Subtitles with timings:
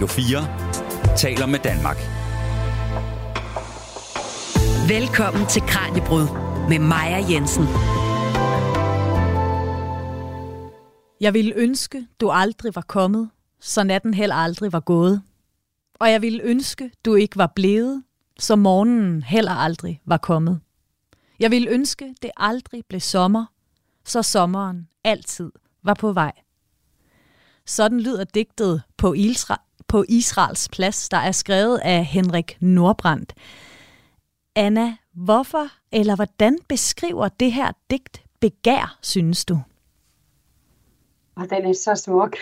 [0.00, 1.96] Radio 4 taler med Danmark.
[4.88, 6.26] Velkommen til Kranjebrud
[6.68, 7.64] med Maja Jensen.
[11.20, 13.30] Jeg ville ønske, du aldrig var kommet,
[13.60, 15.22] så natten heller aldrig var gået.
[15.94, 18.04] Og jeg ville ønske, du ikke var blevet,
[18.38, 20.60] så morgenen heller aldrig var kommet.
[21.40, 23.46] Jeg ville ønske, det aldrig blev sommer,
[24.04, 26.32] så sommeren altid var på vej.
[27.66, 33.34] Sådan lyder digtet på, Isra- på Israels plads, der er skrevet af Henrik Nordbrandt.
[34.56, 39.58] Anna, hvorfor eller hvordan beskriver det her digt begær, synes du?
[41.36, 42.36] Og den er så smuk.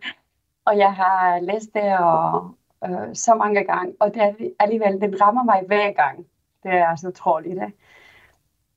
[0.66, 2.50] og jeg har læst det og,
[2.84, 6.26] øh, så mange gange, og det er alligevel, den rammer mig hver gang.
[6.62, 7.60] Det er så utroligt.
[7.60, 7.72] Det.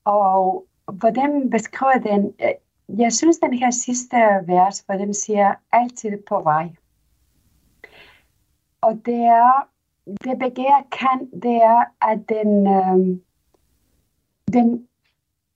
[0.06, 2.34] Og hvordan beskriver den?
[2.42, 6.70] Øh, jeg synes, den her sidste vers, hvor den siger, altid på vej.
[8.82, 9.68] Og det er,
[10.06, 13.18] det begær kan, det er, at den, øh,
[14.54, 14.88] den,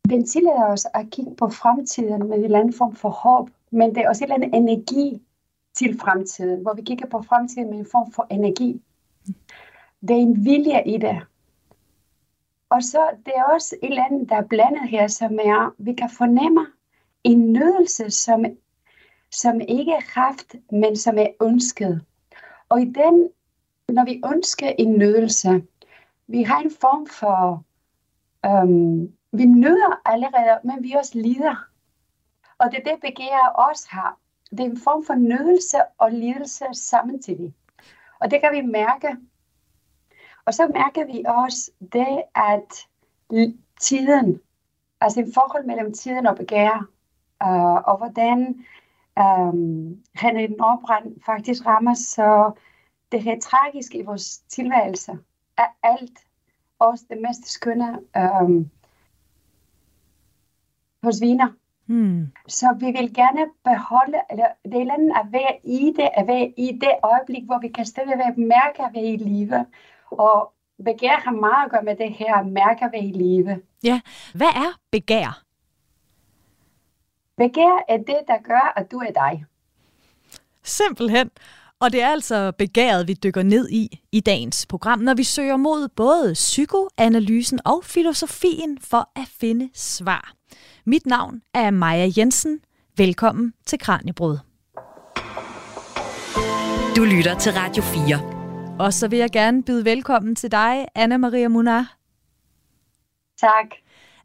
[0.10, 3.96] den tillader os at kigge på fremtiden med en eller anden form for håb, men
[3.96, 5.22] det er også en eller anden energi
[5.74, 8.82] til fremtiden, hvor vi kigger på fremtiden med en form for energi.
[10.02, 11.22] Det er en vilje i det.
[12.70, 15.94] Og så det er også et eller andet, der er blandet her, som er, vi
[15.94, 16.68] kan fornemme
[17.24, 18.46] en nydelse, som,
[19.32, 22.02] som ikke er haft, men som er ønsket.
[22.74, 23.30] Og i den,
[23.90, 25.64] når vi ønsker en nydelse,
[26.28, 27.64] vi har en form for,
[28.46, 31.68] øhm, vi nyder allerede, men vi også lider.
[32.58, 34.18] Og det er det, begær også har.
[34.52, 37.54] Det er en form for nydelse og lidelse samtidig.
[38.20, 39.18] Og det kan vi mærke.
[40.46, 42.88] Og så mærker vi også det, at
[43.80, 44.42] tiden,
[45.02, 46.88] altså en forhold mellem tiden og begær,
[47.44, 48.66] øh, og hvordan
[49.20, 52.52] um, Henrik Nordbrand faktisk rammer så
[53.12, 55.12] det her tragiske i vores tilværelse
[55.58, 56.20] er alt,
[56.80, 58.00] også det mest skønne
[58.42, 58.70] um,
[61.04, 61.48] hos viner.
[61.86, 62.32] Hmm.
[62.48, 66.54] Så vi vil gerne beholde, eller det er andet at være i det, at være
[66.58, 69.66] i det øjeblik, hvor vi kan stadigvæk mærke at være i live.
[70.12, 70.54] Og
[70.86, 73.62] begær har meget at gøre med det her, mærke at være i live.
[73.84, 74.02] Ja,
[74.34, 75.44] hvad er begær?
[77.38, 79.46] Begær er det, der gør, at du er dig.
[80.64, 81.30] Simpelthen.
[81.80, 85.58] Og det er altså begæret, vi dykker ned i i dagens program, når vi søger
[85.58, 90.34] mod både psykoanalysen og filosofien for at finde svar.
[90.86, 92.60] Mit navn er Maja Jensen.
[92.98, 94.38] Velkommen til Kranjebrud.
[96.96, 98.78] Du lytter til Radio 4.
[98.80, 101.98] Og så vil jeg gerne byde velkommen til dig, Anna Maria Munar.
[103.38, 103.83] Tak.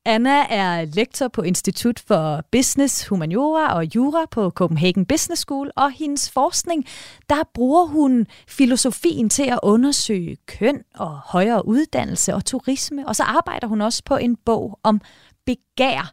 [0.09, 5.91] Anna er lektor på Institut for Business, Humaniora og Jura på Copenhagen Business School, og
[5.91, 6.85] hendes forskning,
[7.29, 13.23] der bruger hun filosofien til at undersøge køn og højere uddannelse og turisme, og så
[13.23, 15.01] arbejder hun også på en bog om
[15.47, 16.13] begær.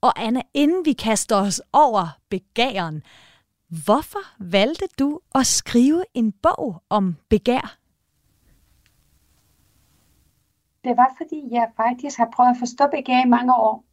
[0.00, 3.02] Og Anna, inden vi kaster os over begæren,
[3.84, 7.81] hvorfor valgte du at skrive en bog om begær?
[10.84, 13.84] Det var, fordi jeg faktisk har prøvet at forstå begær i mange år.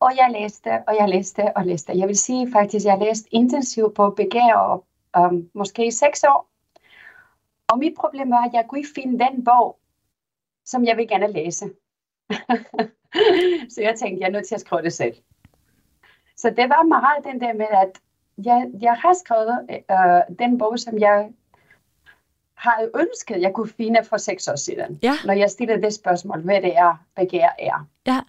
[0.00, 1.98] Og jeg læste, og jeg læste, og læste.
[1.98, 4.86] Jeg vil sige faktisk, at jeg læste intensivt på begær og
[5.18, 6.48] um, måske i seks år.
[7.68, 9.78] Og mit problem var, at jeg kunne ikke finde den bog,
[10.64, 11.64] som jeg vil gerne læse.
[13.72, 15.14] så jeg tænkte, jeg er nødt til at skrive det selv.
[16.36, 18.00] Så det var meget den der med, at
[18.44, 21.30] jeg, jeg har skrevet øh, den bog, som jeg
[22.58, 24.98] har ønsket, jeg kunne finde for seks år siden.
[25.02, 25.14] Ja.
[25.24, 27.86] Når jeg stillede det spørgsmål, hvad det er, begær er.
[28.06, 28.20] Ja.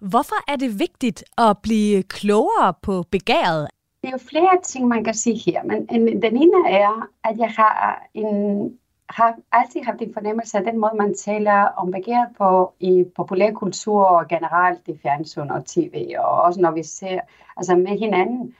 [0.00, 3.68] Hvorfor er det vigtigt at blive klogere på begæret?
[4.02, 7.38] Det er jo flere ting, man kan sige her, men en, den ene er, at
[7.38, 8.70] jeg har en
[9.10, 14.04] har altid haft en fornemmelse af den måde, man taler om begær på i populærkultur
[14.04, 17.20] og generelt i fjernsyn og tv, og også når vi ser
[17.56, 18.54] altså med hinanden,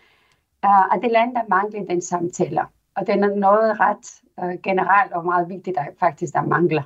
[0.67, 2.65] uh, at det land, der mangler den samtaler.
[2.97, 6.83] Og det er noget ret uh, generelt og meget vigtigt, der faktisk der mangler.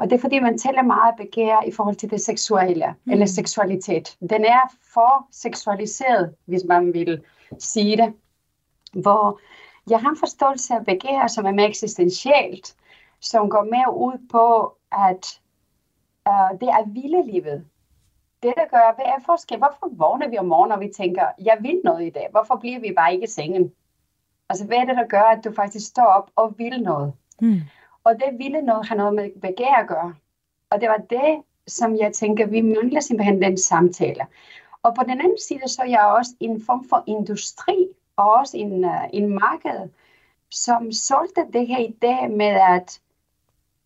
[0.00, 3.12] Og det er fordi, man taler meget begær i forhold til det seksuelle, mm.
[3.12, 4.16] eller seksualitet.
[4.30, 7.22] Den er for seksualiseret, hvis man vil
[7.58, 8.14] sige det.
[8.92, 9.40] Hvor
[9.90, 12.76] jeg har en forståelse af begær, som er mere eksistentielt,
[13.20, 15.40] som går mere ud på, at
[16.28, 17.64] uh, det er vildelivet.
[18.42, 19.58] Det, der gør, hvad er forskel?
[19.58, 22.28] Hvorfor vågner vi om morgenen, og vi tænker, jeg vil noget i dag?
[22.30, 23.72] Hvorfor bliver vi bare ikke i sengen?
[24.50, 27.12] Altså, hvad er det, der gør, at du faktisk står op og vil noget?
[27.40, 27.60] Mm.
[28.04, 30.14] Og det ville noget har noget med begær at gøre.
[30.70, 34.26] Og det var det, som jeg tænker, vi mangler simpelthen den samtale.
[34.82, 38.56] Og på den anden side, så er jeg også en form for industri, og også
[38.56, 39.88] en, uh, en marked,
[40.50, 43.00] som solgte det her idé med, at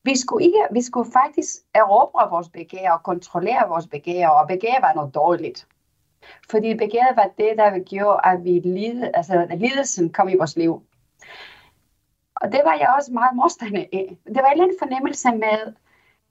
[0.02, 4.80] vi skulle, ikke, vi skulle faktisk erobre vores begær og kontrollere vores begær, og begær
[4.80, 5.66] var noget dårligt.
[6.50, 10.82] Fordi begæret var det, der gjorde, at vi lide, altså, lidelsen kom i vores liv.
[12.36, 14.16] Og det var jeg også meget modstander af.
[14.26, 15.74] Det var en eller anden fornemmelse med,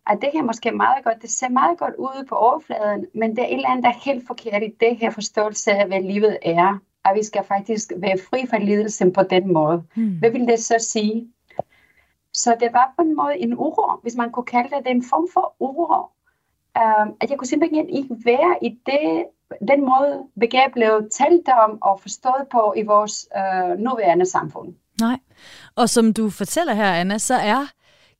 [0.08, 3.36] at det her måske er meget godt, det ser meget godt ud på overfladen, men
[3.36, 6.02] det er et eller andet, der er helt forkert i det her forståelse af, hvad
[6.02, 6.80] livet er.
[7.06, 9.84] At vi skal faktisk være fri fra lidelsen på den måde.
[9.96, 10.20] Hmm.
[10.20, 11.28] Hvad vil det så sige?
[12.34, 15.04] Så det var på en måde en uro, hvis man kunne kalde det, det en
[15.04, 16.10] form for uro.
[16.78, 19.26] Uh, at jeg kunne simpelthen ikke være i det,
[19.68, 24.74] den måde, begær blev talt om og forstået på i vores øh, nuværende samfund.
[25.02, 25.20] Nej,
[25.76, 27.66] og som du fortæller her, Anna, så er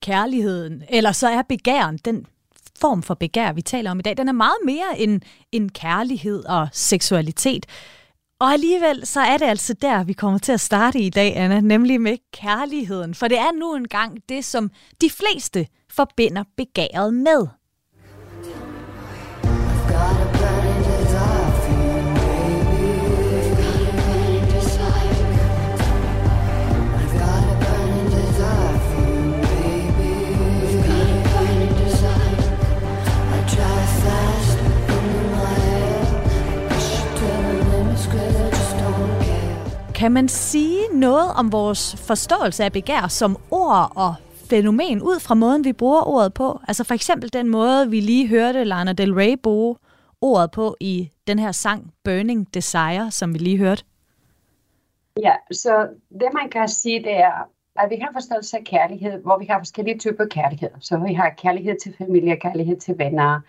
[0.02, 2.26] kærligheden, eller så er begæren, den
[2.82, 5.22] form for begær, vi taler om i dag, den er meget mere end,
[5.52, 7.66] end kærlighed og seksualitet.
[8.40, 11.60] Og alligevel så er det altså der, vi kommer til at starte i dag, Anna,
[11.60, 13.16] nemlig med kærligheden.
[13.16, 14.72] For det er nu engang det, som
[15.02, 17.48] de fleste forbinder begæret med.
[40.04, 44.16] Kan man sige noget om vores forståelse af begær som ord og
[44.50, 46.60] fænomen ud fra måden, vi bruger ordet på?
[46.68, 49.76] Altså for eksempel den måde, vi lige hørte Lana Del Rey bruge
[50.22, 53.84] ordet på i den her sang Burning Desire, som vi lige hørte.
[55.22, 59.40] Ja, så det man kan sige, det er, at vi har forståelse af kærlighed, hvor
[59.40, 60.70] vi har forskellige typer kærlighed.
[60.80, 63.40] Så vi har kærlighed til familie, kærlighed til venner,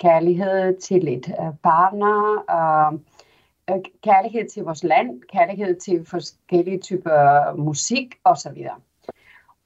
[0.00, 2.44] kærlighed til et uh, partner,
[2.92, 3.15] uh, Øh,
[4.02, 8.66] kærlighed til vores land, kærlighed til forskellige typer musik osv.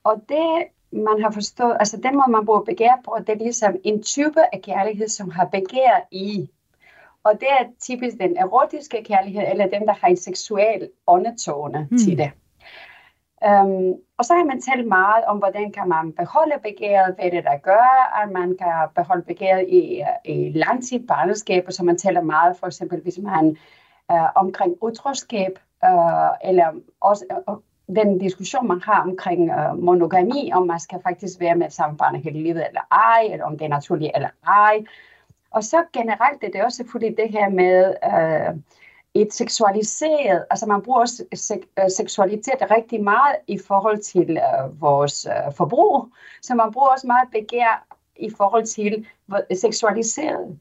[0.04, 3.76] Og det, man har forstået, altså den måde, man bruger begær på, det er ligesom
[3.84, 6.50] en type af kærlighed, som har begær i.
[7.24, 11.98] Og det er typisk den erotiske kærlighed, eller den, der har en seksuel undertone mm.
[11.98, 12.30] til det.
[13.46, 17.44] Um, og så har man talt meget om, hvordan kan man beholde begæret, hvad det
[17.44, 22.56] der gør, at man kan beholde begæret i, i langtid barneskab, så man taler meget,
[22.56, 23.56] for eksempel hvis man
[24.10, 30.50] øh, omkring utroskab, øh, eller også øh, øh, den diskussion, man har omkring øh, monogami,
[30.54, 33.64] om man skal faktisk være med samme barn hele livet eller ej, eller om det
[33.64, 34.84] er naturligt eller ej.
[35.50, 38.60] Og så generelt er det også fordi det her med øh,
[39.14, 44.80] et seksualiseret, altså man bruger også sek- øh, seksualitet rigtig meget i forhold til øh,
[44.80, 46.08] vores øh, forbrug,
[46.42, 47.86] så man bruger også meget begær
[48.16, 49.06] i forhold til
[49.60, 50.58] seksualiseret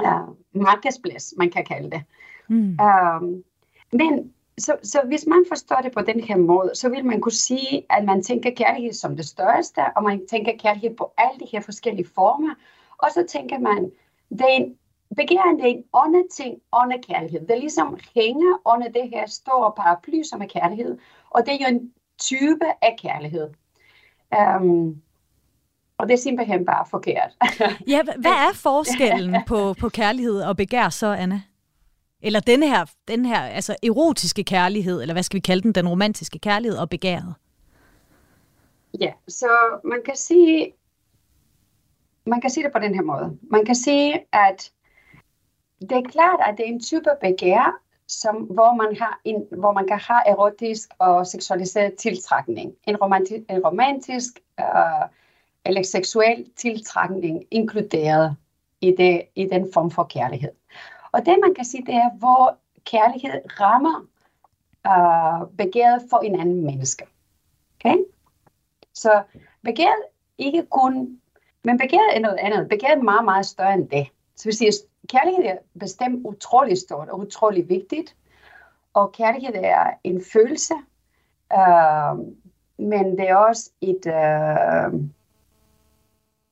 [0.00, 2.02] øh, markedsplads, man kan kalde det.
[2.50, 2.78] Mm.
[2.80, 3.44] Um,
[3.92, 7.32] men så, så hvis man forstår det på den her måde, så vil man kunne
[7.32, 11.48] sige, at man tænker kærlighed som det største, og man tænker kærlighed på alle de
[11.52, 12.54] her forskellige former,
[12.98, 13.90] og så tænker man,
[14.30, 14.74] det er en,
[15.16, 17.46] begæren det er en ånde ting, ånde kærlighed.
[17.46, 20.98] Det ligesom hænger under det her store paraply, som er kærlighed,
[21.30, 23.48] og det er jo en type af kærlighed.
[24.60, 25.02] Um,
[25.98, 27.36] og det er simpelthen bare forkert.
[27.86, 31.40] ja, hvad er forskellen på, på kærlighed og begær så, Anna?
[32.22, 35.88] Eller den her, den her altså erotiske kærlighed, eller hvad skal vi kalde den, den
[35.88, 37.34] romantiske kærlighed og begæret?
[39.00, 39.48] Ja, så
[39.84, 40.72] man kan sige,
[42.26, 43.38] man kan sige det på den her måde.
[43.50, 44.70] Man kan sige, at
[45.80, 49.72] det er klart, at det er en type begær, som, hvor, man har en, hvor
[49.72, 52.74] man kan have erotisk og seksualiseret tiltrækning.
[52.86, 55.08] En romantisk, en romantisk øh,
[55.64, 58.36] eller seksuel tiltrækning inkluderet
[58.80, 60.50] i, det, i den form for kærlighed.
[61.12, 64.06] Og det man kan sige, det er, hvor kærlighed rammer
[64.86, 67.04] øh, begæret for en anden menneske.
[67.76, 67.96] Okay?
[68.94, 69.22] Så
[69.64, 70.02] begæret
[70.38, 71.20] ikke kun,
[71.64, 72.68] men begæret er noget andet.
[72.68, 74.08] Begæret er meget, meget større end det.
[74.36, 74.72] Så vi siger,
[75.08, 78.16] kærlighed er bestemt utrolig stort og utrolig vigtigt.
[78.94, 80.74] Og kærlighed er en følelse,
[81.52, 82.18] øh,
[82.78, 85.00] men det er også et, Øh,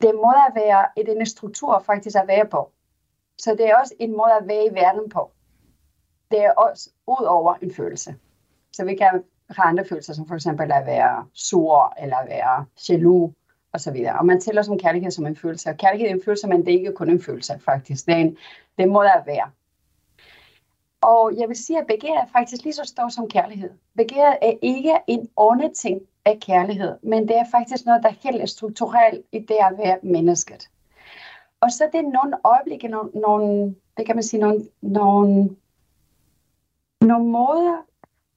[0.02, 2.72] det må at være et, en struktur faktisk at være på.
[3.38, 5.30] Så det er også en måde at være i verden på.
[6.30, 8.14] Det er også ud over en følelse.
[8.72, 12.64] Så vi kan have andre følelser, som for eksempel at være sur, eller at være
[12.88, 13.34] jaloux,
[13.72, 14.18] og så videre.
[14.18, 15.70] Og man tæller som kærlighed som en følelse.
[15.70, 18.06] Og kærlighed er en følelse, men det er ikke kun en følelse, faktisk.
[18.06, 18.38] Det er en, det
[18.78, 19.50] er en måde at være.
[21.00, 23.70] Og jeg vil sige, at begær er faktisk lige så stor som kærlighed.
[23.96, 28.30] Begær er ikke en onde ting af kærlighed, men det er faktisk noget, der er
[28.30, 30.68] helt strukturelt i det at være mennesket.
[31.60, 35.56] Og så det er nogle øjeblikke, nogle, nogle, det kan man sige, nogle, nogle,
[37.00, 37.76] nogle måder,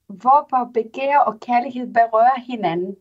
[0.08, 2.96] hvorpå begær og kærlighed berører hinanden.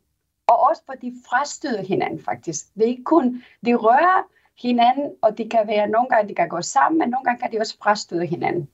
[0.46, 2.74] Og også hvor de frastøder hinanden faktisk.
[2.74, 4.22] Det er ikke kun, de rører
[4.62, 7.52] hinanden, og de kan være, nogle gange de kan gå sammen, men nogle gange kan
[7.52, 8.68] de også frastøde hinanden.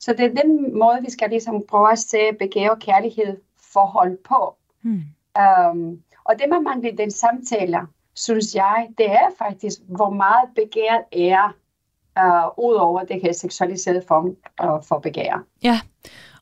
[0.00, 3.36] Så det er den måde, vi skal ligesom prøve at se begær og kærlighed
[3.72, 4.56] forhold på.
[4.82, 5.02] Hmm.
[5.38, 7.86] Um, og det, man mangler den samtaler,
[8.22, 11.54] synes jeg, det er faktisk, hvor meget begæret er,
[12.18, 14.26] øh, ud over det her seksualiserede form
[14.62, 15.44] øh, for begær.
[15.62, 15.80] Ja,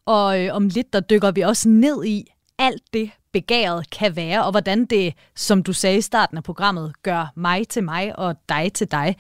[0.07, 2.25] og øh, om lidt, der dykker vi også ned i
[2.59, 7.03] alt det, begæret kan være, og hvordan det, som du sagde i starten af programmet,
[7.03, 9.17] gør mig til mig og dig til dig.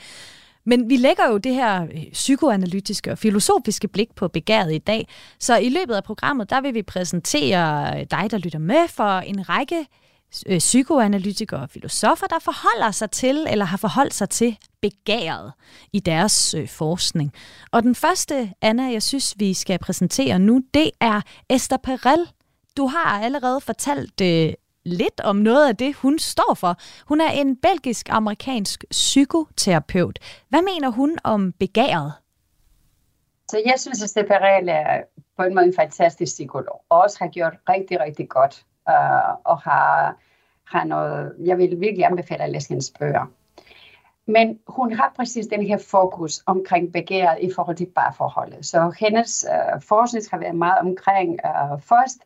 [0.64, 5.08] Men vi lægger jo det her øh, psykoanalytiske og filosofiske blik på begæret i dag.
[5.38, 9.18] Så i løbet af programmet, der vil vi præsentere øh, dig, der lytter med, for
[9.18, 9.86] en række
[10.46, 15.52] Øh, psykoanalytikere og filosofer, der forholder sig til, eller har forholdt sig til begæret
[15.92, 17.32] i deres øh, forskning.
[17.72, 21.20] Og den første, Anna, jeg synes, vi skal præsentere nu, det er
[21.50, 22.28] Esther Perel.
[22.76, 24.52] Du har allerede fortalt øh,
[24.84, 26.76] lidt om noget af det, hun står for.
[27.06, 30.18] Hun er en belgisk-amerikansk psykoterapeut.
[30.48, 32.12] Hvad mener hun om begæret?
[33.50, 35.02] Så jeg synes, at Perel er
[35.36, 39.58] på en måde en fantastisk psykolog, og også har gjort rigtig, rigtig godt, øh, og
[39.58, 40.16] har,
[40.64, 43.26] har noget, jeg vil virkelig anbefale at læse hendes bøger.
[44.26, 48.66] Men hun har præcis den her fokus omkring begæret i forhold til parforholdet.
[48.66, 52.18] Så hendes øh, forskning har været meget omkring øh, først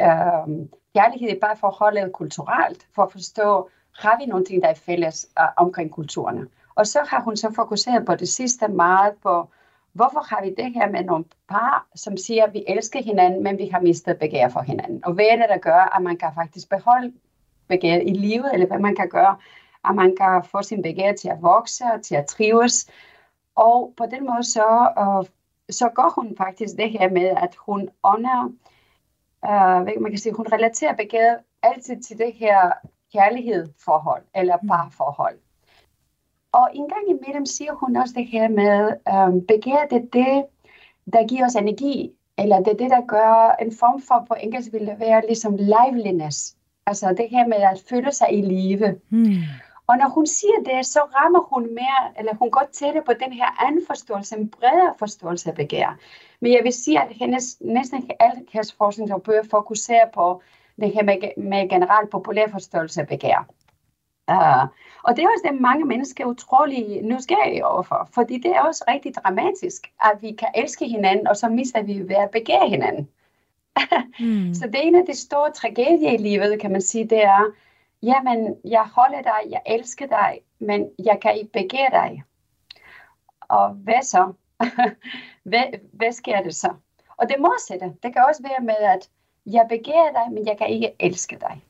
[0.00, 5.26] øh, kærlighed i parforholdet kulturelt, for at forstå, har vi nogle ting, der er fælles
[5.40, 6.46] øh, omkring kulturerne.
[6.74, 9.48] Og så har hun så fokuseret på det sidste meget på,
[10.00, 13.58] hvorfor har vi det her med nogle par, som siger, at vi elsker hinanden, men
[13.58, 15.04] vi har mistet begær for hinanden.
[15.04, 17.12] Og hvad er det, der gør, at man kan faktisk beholde
[17.68, 19.36] begær i livet, eller hvad man kan gøre,
[19.88, 22.90] at man kan få sin begær til at vokse og til at trives.
[23.54, 25.26] Og på den måde så, uh,
[25.70, 28.44] så går hun faktisk det her med, at hun under
[29.48, 32.72] uh, man kan sige, hun relaterer begæret altid til det her
[33.12, 34.68] kærlighedsforhold eller mm.
[36.52, 40.44] Og en gang imellem siger hun også det her med, um, begær det det,
[41.12, 44.72] der giver os energi, eller det er det, der gør en form for, på engelsk
[44.72, 46.56] vil det være ligesom liveliness.
[46.86, 49.00] Altså det her med at føle sig i live.
[49.08, 49.42] Hmm.
[49.86, 53.32] Og når hun siger det, så rammer hun mere, eller hun går tættere på den
[53.32, 55.98] her anden forståelse, en bredere forståelse af begær.
[56.40, 60.42] Men jeg vil sige, at hendes, næsten alle hendes forskning og bøger fokuserer på
[60.80, 63.48] det her med, med generelt populær forståelse af begær.
[64.30, 64.68] Uh,
[65.02, 68.84] og det er også det, mange mennesker er utrolig nysgerrige overfor, fordi det er også
[68.88, 73.08] rigtig dramatisk, at vi kan elske hinanden, og så mister vi ved at begære hinanden.
[74.20, 74.54] mm.
[74.58, 77.52] Så det er en af de store tragedier i livet, kan man sige, det er,
[78.02, 82.22] jamen, jeg holder dig, jeg elsker dig, men jeg kan ikke begære dig.
[83.40, 84.32] Og hvad så?
[85.50, 86.74] hvad, hvad sker det så?
[87.16, 89.08] Og det modsatte, det kan også være med, at
[89.46, 91.64] jeg begærer dig, men jeg kan ikke elske dig.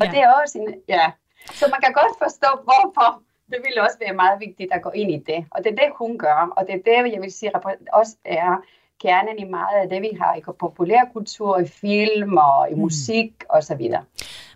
[0.00, 0.12] Og ja.
[0.12, 1.10] det er også en, ja.
[1.52, 5.10] Så man kan godt forstå, hvorfor det ville også være meget vigtigt at gå ind
[5.10, 5.44] i det.
[5.50, 6.52] Og det er det, hun gør.
[6.56, 7.50] Og det er det, jeg vil sige,
[7.92, 8.62] også er
[9.00, 12.80] kernen i meget af det, vi har i populærkultur, i film og i mm.
[12.80, 13.46] musik mm.
[13.48, 13.90] osv.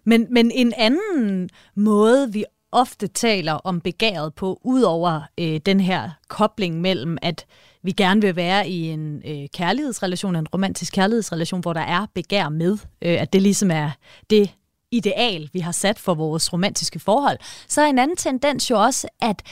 [0.04, 6.10] Men, men en anden måde, vi ofte taler om begæret på, udover øh, den her
[6.28, 7.46] kobling mellem, at
[7.82, 12.48] vi gerne vil være i en øh, kærlighedsrelation, en romantisk kærlighedsrelation, hvor der er begær
[12.48, 13.90] med, øh, at det ligesom er
[14.30, 14.54] det
[14.90, 19.08] ideal, vi har sat for vores romantiske forhold, så er en anden tendens jo også,
[19.20, 19.42] at,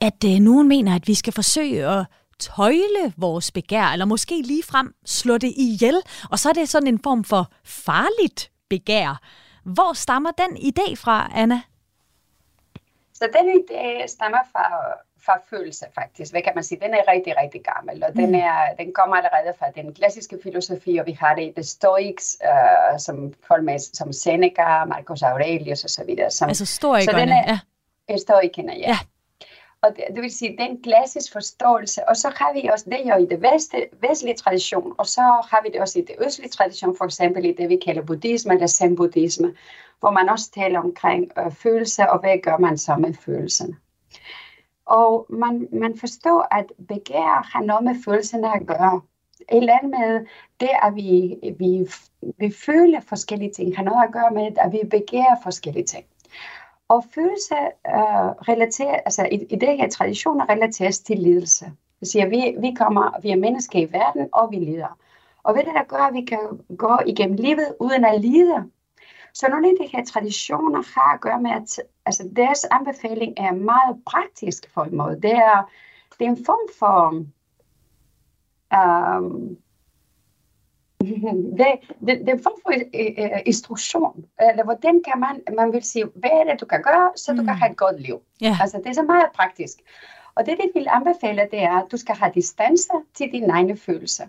[0.00, 2.06] at øh, nogen mener, at vi skal forsøge at
[2.38, 6.88] tøjle vores begær, eller måske lige frem slå det ihjel, og så er det sådan
[6.88, 9.20] en form for farligt begær.
[9.64, 11.60] Hvor stammer den idé fra, Anna?
[13.14, 14.66] Så den idé stammer fra,
[15.30, 16.32] fra følelse faktisk.
[16.32, 16.80] Hvad kan man sige?
[16.80, 18.20] Den er rigtig, rigtig gammel, og mm.
[18.20, 21.62] den, er, den kommer allerede fra den klassiske filosofi, og vi har det i The
[21.62, 26.10] Stoics, uh, som folk med, som Seneca, Marcus Aurelius osv.
[26.42, 27.58] Altså stoikerne, så den er,
[28.08, 28.16] ja.
[28.16, 28.88] Stoikerne, ja.
[28.88, 28.98] ja.
[29.82, 33.16] Og det, det vil sige, den klassisk forståelse, og så har vi også det jo
[33.16, 36.96] i det veste, vestlige tradition, og så har vi det også i det østlige tradition,
[36.96, 39.56] for eksempel i det, vi kalder buddhisme eller zen-buddhisme,
[40.00, 43.76] hvor man også taler omkring øh, følelser, og hvad gør man så med følelserne.
[44.90, 49.00] Og man, man forstår, at begær har noget med følelserne at gøre.
[49.40, 50.26] Et eller andet med
[50.60, 51.86] det, at vi, vi,
[52.38, 56.04] vi føler forskellige ting, har noget at gøre med, at vi begærer forskellige ting.
[56.88, 57.54] Og følelse
[57.86, 61.64] øh, relaterer, altså i, i det her traditioner relateres til lidelse.
[62.00, 64.98] Det siger, vi, vi kommer, vi er mennesker i verden, og vi lider.
[65.42, 66.38] Og hvad det, der gør, at vi kan
[66.76, 68.70] gå igennem livet uden at lide?
[69.34, 73.52] Så nogle af de her traditioner har at gøre med, at altså deres anbefaling er
[73.52, 75.16] meget praktisk for en måde.
[75.22, 75.70] Det er,
[76.18, 77.08] det er en form for
[78.78, 79.56] um,
[81.58, 81.66] det,
[82.00, 84.24] det, det er en form for uh, instruktion.
[84.40, 87.40] Eller hvordan kan man, man vil sige, hvad er det, du kan gøre, så du
[87.40, 87.46] mm.
[87.46, 88.22] kan have et godt liv.
[88.44, 88.60] Yeah.
[88.60, 89.78] Altså, det er så meget praktisk.
[90.34, 93.76] Og det, det vil anbefale, det er, at du skal have distance til dine egne
[93.76, 94.26] følelser.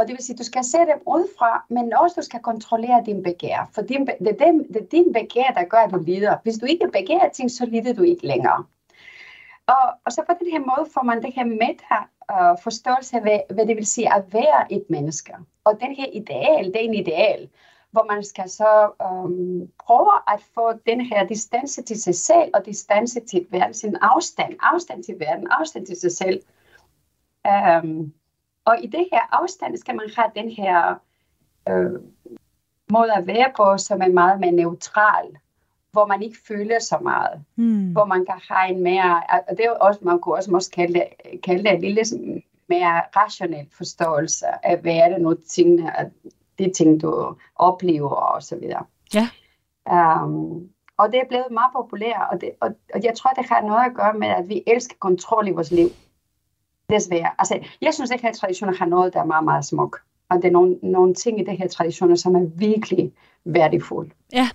[0.00, 3.02] Og det vil sige, at du skal se dem udefra, men også du skal kontrollere
[3.06, 3.70] din begær.
[3.74, 6.36] For din, det, er dem, det er din begær, der gør, at du lider.
[6.42, 8.64] Hvis du ikke begærer ting, så lider du ikke længere.
[9.66, 11.98] Og, og så på den her måde får man det her meta
[12.32, 15.32] uh, øh, forståelse af, hvad, hvad det vil sige at være et menneske.
[15.64, 17.48] Og den her ideal, det er en ideal,
[17.90, 22.66] hvor man skal så um, prøve at få den her distance til sig selv og
[22.66, 26.42] distance til verden, sin afstand, afstand til verden, afstand til sig selv.
[27.48, 28.12] Um,
[28.64, 30.94] og i det her afstand skal man have den her
[31.68, 32.00] øh,
[32.92, 35.36] måde at være på, som er meget mere neutral,
[35.92, 37.92] hvor man ikke føler så meget, mm.
[37.92, 40.94] hvor man kan have en mere, og det er også, man kunne også, også kalde,
[40.94, 41.06] det,
[41.42, 42.04] kalde det en lille
[42.68, 45.92] mere rationel forståelse af, hvad er det nu tingene,
[46.58, 48.84] de ting, du oplever og så videre.
[49.14, 49.28] Ja.
[50.24, 53.60] Um, og det er blevet meget populært, og, det, og, og jeg tror, det har
[53.60, 55.88] noget at gøre med, at vi elsker kontrol i vores liv.
[56.90, 57.30] Desværre.
[57.38, 60.00] Altså, jeg synes at traditioner har noget, der er meget, meget smuk.
[60.28, 63.12] Og det er nogle, nogle ting i det her traditioner, som er virkelig
[63.44, 64.10] værdifulde.
[64.32, 64.48] Ja.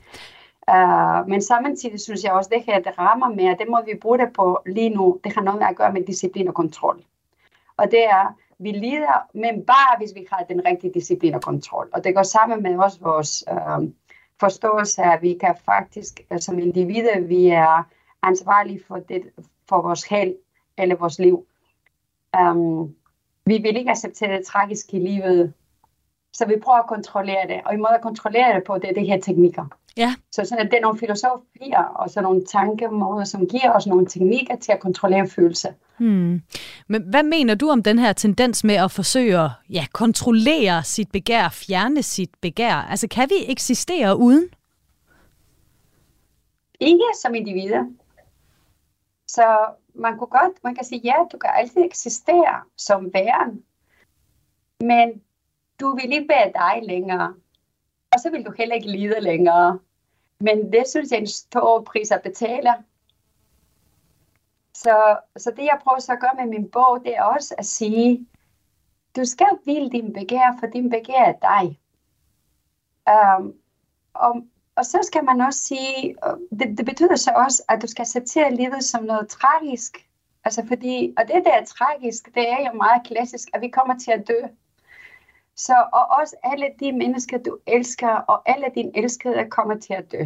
[0.72, 3.94] Uh, men samtidig synes jeg også, at det her, det rammer mere, det må vi
[4.01, 5.20] bruge det på lige nu.
[5.24, 7.04] Det har noget at gøre med disciplin og kontrol.
[7.77, 11.89] Og det er, vi lider, men bare hvis vi har den rigtige disciplin og kontrol.
[11.94, 13.88] Og det går sammen med også vores uh,
[14.39, 17.84] forståelse af, at vi kan faktisk, altså som individer, vi er
[18.24, 19.22] ansvarlige for, det,
[19.70, 20.36] for vores held
[20.77, 21.46] eller vores liv.
[22.39, 22.96] Um,
[23.46, 25.54] vi vil ikke acceptere det tragiske i livet,
[26.34, 27.62] så vi prøver at kontrollere det.
[27.65, 29.65] Og i måde at kontrollere det på, det er det her teknikker.
[29.98, 30.15] Ja.
[30.32, 34.56] Så sådan, det er nogle filosofier og så nogle tankemåder, som giver os nogle teknikker
[34.56, 35.72] til at kontrollere følelser.
[35.98, 36.42] Hmm.
[36.88, 41.12] Men hvad mener du om den her tendens med at forsøge at ja, kontrollere sit
[41.12, 42.75] begær, fjerne sit begær?
[42.75, 44.50] Altså kan vi eksistere uden?
[46.79, 47.86] Ikke som individer.
[49.27, 49.46] Så
[49.96, 53.64] man kunne godt, man kan sige, ja, du kan altid eksistere som væren,
[54.79, 55.22] men
[55.79, 57.36] du vil ikke være dig længere.
[58.14, 59.79] Og så vil du heller ikke lide længere.
[60.40, 62.74] Men det synes jeg er en stor pris at betale.
[64.74, 67.66] Så, så det jeg prøver så at gøre med min bog, det er også at
[67.66, 68.27] sige,
[69.16, 71.79] du skal ville din begær, for din begær er dig.
[73.40, 73.53] Um,
[74.14, 74.44] og,
[74.75, 76.16] og så skal man også sige,
[76.59, 80.07] det, det betyder så også, at du skal acceptere livet som noget tragisk.
[80.44, 83.98] Altså fordi, og det der er tragisk, det er jo meget klassisk, at vi kommer
[84.00, 84.48] til at dø.
[85.55, 90.11] Så og også alle de mennesker, du elsker, og alle dine elskede kommer til at
[90.11, 90.24] dø.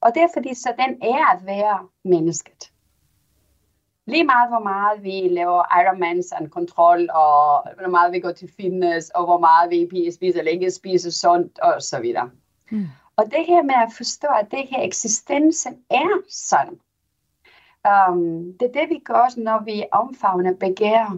[0.00, 2.72] Og det er fordi, så den er at være mennesket.
[4.06, 8.52] Lige meget, hvor meget vi laver Ironmans og kontrol, og hvor meget vi går til
[8.56, 12.30] fitness, og hvor meget vi spiser eller ikke spiser sundt, og så videre.
[12.70, 12.86] Mm.
[13.16, 16.80] Og det her med at forstå, at det her eksistensen er sådan.
[17.86, 21.16] Um, det er det, vi gør, når vi omfavner begær.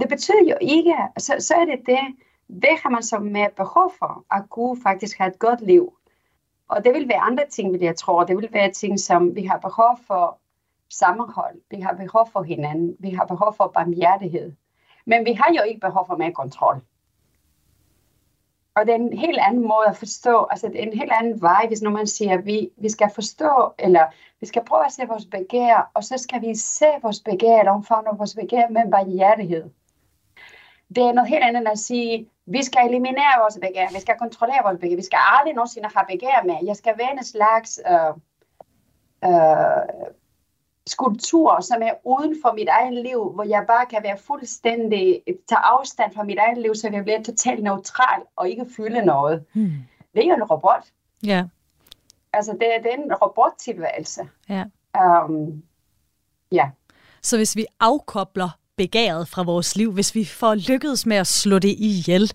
[0.00, 3.92] Det betyder jo ikke, så, så er det det, hvad har man så med behov
[3.98, 5.98] for, at kunne faktisk have et godt liv.
[6.68, 8.24] Og det vil være andre ting, vil jeg tro.
[8.24, 10.38] Det vil være ting, som vi har behov for
[10.90, 11.60] sammenhold.
[11.70, 12.96] Vi har behov for hinanden.
[12.98, 14.52] Vi har behov for barmhjertighed.
[15.06, 16.80] Men vi har jo ikke behov for mere kontrol.
[18.74, 21.42] Og det er en helt anden måde at forstå, altså det er en helt anden
[21.42, 24.06] vej, hvis når man siger, at vi, vi skal forstå, eller
[24.40, 27.72] vi skal prøve at se vores begær, og så skal vi se vores begær, eller
[27.72, 29.64] omfavne vores begær med barmhjertighed.
[30.96, 34.18] Det er noget helt andet end at sige, vi skal eliminere vores begær, vi skal
[34.18, 36.56] kontrollere vores begær, vi skal aldrig nogensinde have begær med.
[36.66, 38.12] Jeg skal være en slags øh,
[39.24, 40.11] øh,
[40.86, 45.58] skulptur, som er uden for mit eget liv, hvor jeg bare kan være fuldstændig, tage
[45.58, 49.44] afstand fra mit eget liv, så jeg bliver totalt neutral og ikke føle noget.
[49.52, 49.72] Hmm.
[50.14, 50.84] Det er jo en robot.
[51.22, 51.44] Ja.
[52.32, 54.28] Altså, det, det er en robottilværelse.
[54.48, 54.64] Ja.
[55.24, 55.62] Um,
[56.52, 56.70] ja.
[57.22, 61.58] Så hvis vi afkobler begæret fra vores liv, hvis vi får lykkedes med at slå
[61.58, 62.32] det ihjel,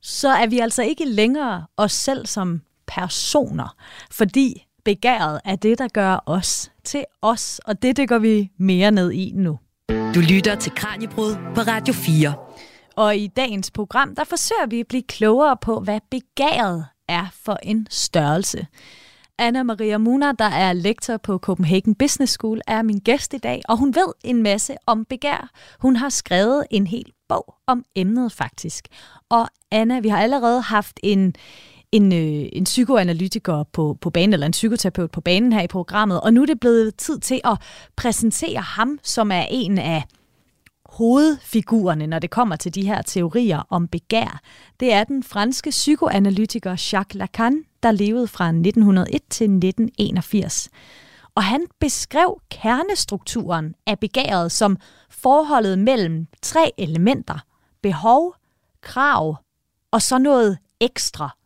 [0.00, 3.76] så er vi altså ikke længere os selv som personer,
[4.10, 9.12] fordi begæret er det, der gør os til os, og det går vi mere ned
[9.12, 9.58] i nu.
[9.88, 12.34] Du lytter til Kranjebrud på Radio 4.
[12.96, 17.58] Og i dagens program, der forsøger vi at blive klogere på, hvad begæret er for
[17.62, 18.66] en størrelse.
[19.38, 23.62] Anna Maria Muna, der er lektor på Copenhagen Business School, er min gæst i dag,
[23.68, 25.50] og hun ved en masse om begær.
[25.80, 28.88] Hun har skrevet en hel bog om emnet faktisk.
[29.28, 31.34] Og Anna, vi har allerede haft en,
[31.92, 36.20] en, øh, en psykoanalytiker på, på banen, eller en psykoterapeut på banen her i programmet,
[36.20, 37.58] og nu er det blevet tid til at
[37.96, 40.04] præsentere ham, som er en af
[40.86, 44.40] hovedfigurerne, når det kommer til de her teorier om begær,
[44.80, 50.68] det er den franske psykoanalytiker Jacques Lacan, der levede fra 1901 til 1981.
[51.34, 54.76] Og han beskrev kernestrukturen af begæret som
[55.10, 57.38] forholdet mellem tre elementer.
[57.82, 58.34] Behov,
[58.82, 59.36] krav
[59.90, 61.36] og så noget ekstra.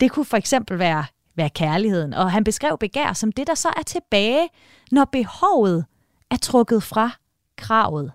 [0.00, 3.68] Det kunne for eksempel være, være kærligheden, og han beskrev begær som det, der så
[3.76, 4.48] er tilbage,
[4.92, 5.84] når behovet
[6.30, 7.10] er trukket fra
[7.56, 8.12] kravet.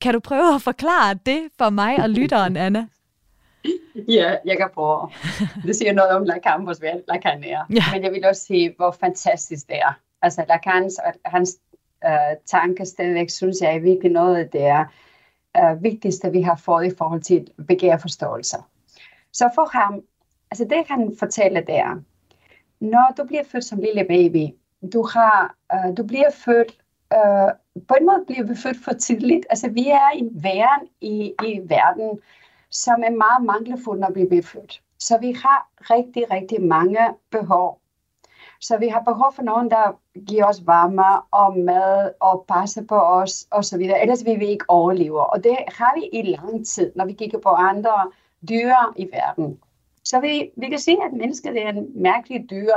[0.00, 2.86] Kan du prøve at forklare det for mig og lytteren, Anna?
[4.08, 5.10] Ja, jeg kan prøve.
[5.62, 7.64] Det siger noget om Lacan, hvor svært Lacan er.
[7.70, 7.82] Ja.
[7.92, 9.98] Men jeg vil også sige, hvor fantastisk det er.
[10.22, 11.58] Altså Lacans og hans
[12.06, 14.84] uh, tanke stadigvæk, synes jeg er virkelig noget af det er
[15.58, 18.68] uh, vigtigste, vi har fået i forhold til begærforståelser.
[19.32, 20.02] Så for ham,
[20.50, 22.02] altså det han fortæller der,
[22.80, 24.54] når du bliver født som lille baby,
[24.92, 26.78] du, har, uh, du bliver født,
[27.14, 27.50] uh,
[27.88, 29.46] på en måde bliver vi født for tidligt.
[29.50, 32.20] Altså vi er en væren i, i verden,
[32.70, 34.82] som er meget mangelfuld, når vi bliver født.
[34.98, 36.98] Så vi har rigtig, rigtig mange
[37.30, 37.80] behov.
[38.60, 42.94] Så vi har behov for nogen, der giver os varme og mad og passer på
[42.94, 43.80] os osv.
[44.02, 45.30] Ellers vil vi ikke overleve.
[45.30, 48.10] Og det har vi i lang tid, når vi kigger på andre
[48.48, 49.60] dyr i verden.
[50.06, 52.74] Så vi, vi kan se, at mennesket er en mærkelig dyr,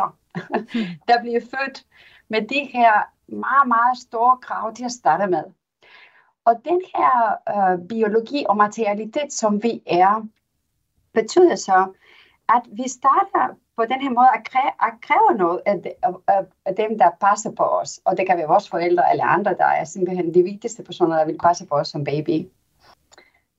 [1.08, 1.86] der bliver født
[2.30, 2.94] med de her
[3.28, 5.44] meget, meget store krav til at starte med.
[6.46, 10.28] Og den her øh, biologi og materialitet, som vi er,
[11.14, 11.94] betyder så,
[12.50, 15.82] at vi starter på den her måde at kræve, at kræve noget af,
[16.28, 18.00] af, af dem, der passer på os.
[18.06, 21.26] Og det kan være vores forældre eller andre, der er simpelthen de vigtigste personer, der
[21.26, 22.48] vil passe på os som baby.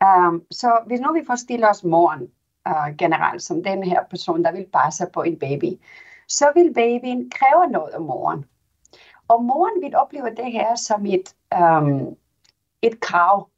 [0.04, 2.30] Um, så hvis nu vi forestiller os moren
[2.68, 5.80] øh, generelt som den her person, der vil passe på en baby,
[6.28, 8.44] så vil babyen kræve noget af moren.
[9.28, 12.16] Og moren vil opleve det her som et, um,
[12.82, 13.48] et krav.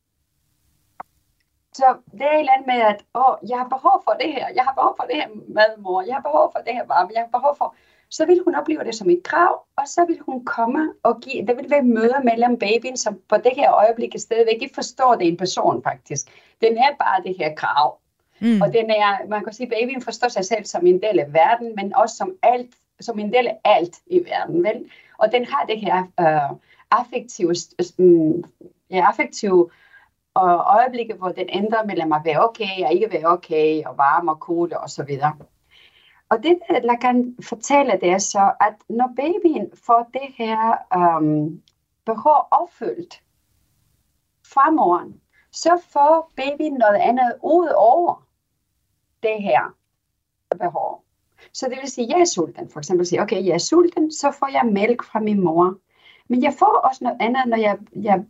[1.73, 4.49] Så det er et eller andet med, at åh, jeg har behov for det her,
[4.55, 7.11] jeg har behov for det her mad, mor, jeg har behov for det her varme,
[7.15, 7.75] jeg har behov for...
[8.11, 11.47] Så vil hun opleve det som et krav, og så vil hun komme og give...
[11.47, 15.29] Der vil være møder mellem babyen, som på det her øjeblik stadigvæk ikke forstår det
[15.29, 16.27] en person faktisk.
[16.61, 17.99] Den er bare det her krav.
[18.43, 18.63] Mm.
[18.63, 21.75] Og den er, man kan sige, babyen forstår sig selv som en del af verden,
[21.77, 24.91] men også som alt, som en del af alt i verden, vel?
[25.19, 26.57] Og den har det her øh,
[26.91, 27.55] affektive,
[27.99, 28.45] øh,
[28.91, 29.71] ja, affektive
[30.35, 34.31] og øjeblikke, hvor den ændrer mellem at være okay og ikke være okay, og varme
[34.31, 35.37] og kolde og så videre.
[36.29, 41.63] Og det, der Lacan fortæller, det er så, at når babyen får det her øhm,
[42.07, 43.23] behov opfyldt
[44.47, 45.21] fra moren,
[45.53, 48.25] så får babyen noget andet ud over
[49.23, 49.75] det her
[50.59, 51.05] behov.
[51.53, 52.71] Så det vil sige, at jeg er sulten.
[52.71, 55.79] For eksempel sige, okay, jeg er sulten, så får jeg mælk fra min mor.
[56.29, 58.25] Men jeg får også noget andet, når jeg, jeg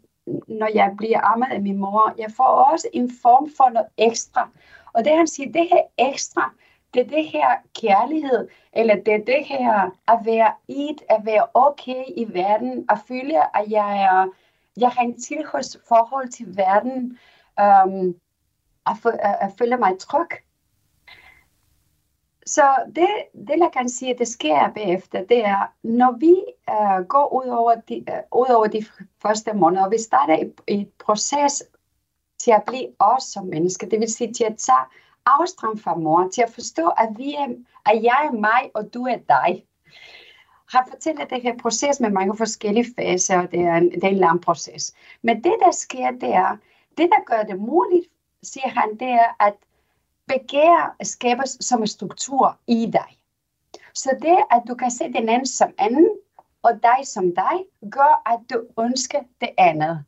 [0.48, 2.14] når jeg bliver ammet af min mor.
[2.18, 4.48] Jeg får også en form for noget ekstra.
[4.92, 6.52] Og det han siger, det her ekstra,
[6.94, 7.48] det er det her
[7.80, 12.98] kærlighed, eller det er det her at være i at være okay i verden, at
[13.08, 14.26] føle, at jeg, er,
[14.76, 17.18] jeg har en tilhørsforhold til verden,
[17.60, 18.14] um,
[18.86, 20.28] at, at, at føle mig tryg.
[22.46, 23.08] Så det,
[23.48, 26.36] det jeg kan sige, det sker bagefter, det er, når vi
[26.70, 28.84] øh, går ud over, de, øh, ud over de
[29.22, 31.62] første måneder, og vi starter et, et proces
[32.38, 34.86] til at blive os som mennesker, det vil sige til at tage
[35.26, 37.48] afstand fra mor, til at forstå, at, vi er,
[37.86, 39.64] at jeg er mig, og du er dig.
[40.72, 44.08] Han fortæller det her proces med mange forskellige faser, og det er en, det er
[44.08, 44.94] en lang proces.
[45.22, 46.56] Men det, der sker, det er,
[46.98, 48.06] det, der gør det muligt,
[48.42, 49.54] siger han, det er, at
[50.32, 53.18] begær skabes som en struktur i dig.
[53.94, 56.08] Så det, at du kan se den anden som anden,
[56.62, 60.04] og dig som dig, gør, at du ønsker det andet.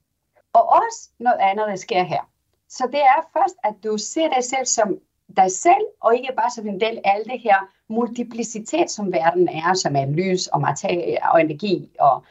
[0.53, 2.31] Og også noget andet, der sker her.
[2.69, 4.99] Så det er først, at du ser dig selv som
[5.37, 7.57] dig selv, og ikke bare som en del af alt det her
[7.89, 12.25] multiplicitet, som verden er, som er lys og materie og energi og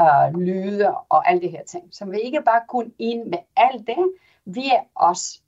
[0.00, 1.84] øh, lyde og alle det her ting.
[1.92, 4.12] Så vi ikke bare kun en med alt det,
[4.44, 5.42] vi er os.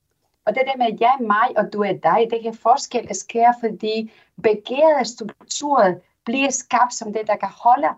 [0.48, 3.14] Og det der med, at jeg er mig, og du er dig, det her forskel
[3.14, 7.88] sker, fordi begærede strukturer bliver skabt som det, der kan holde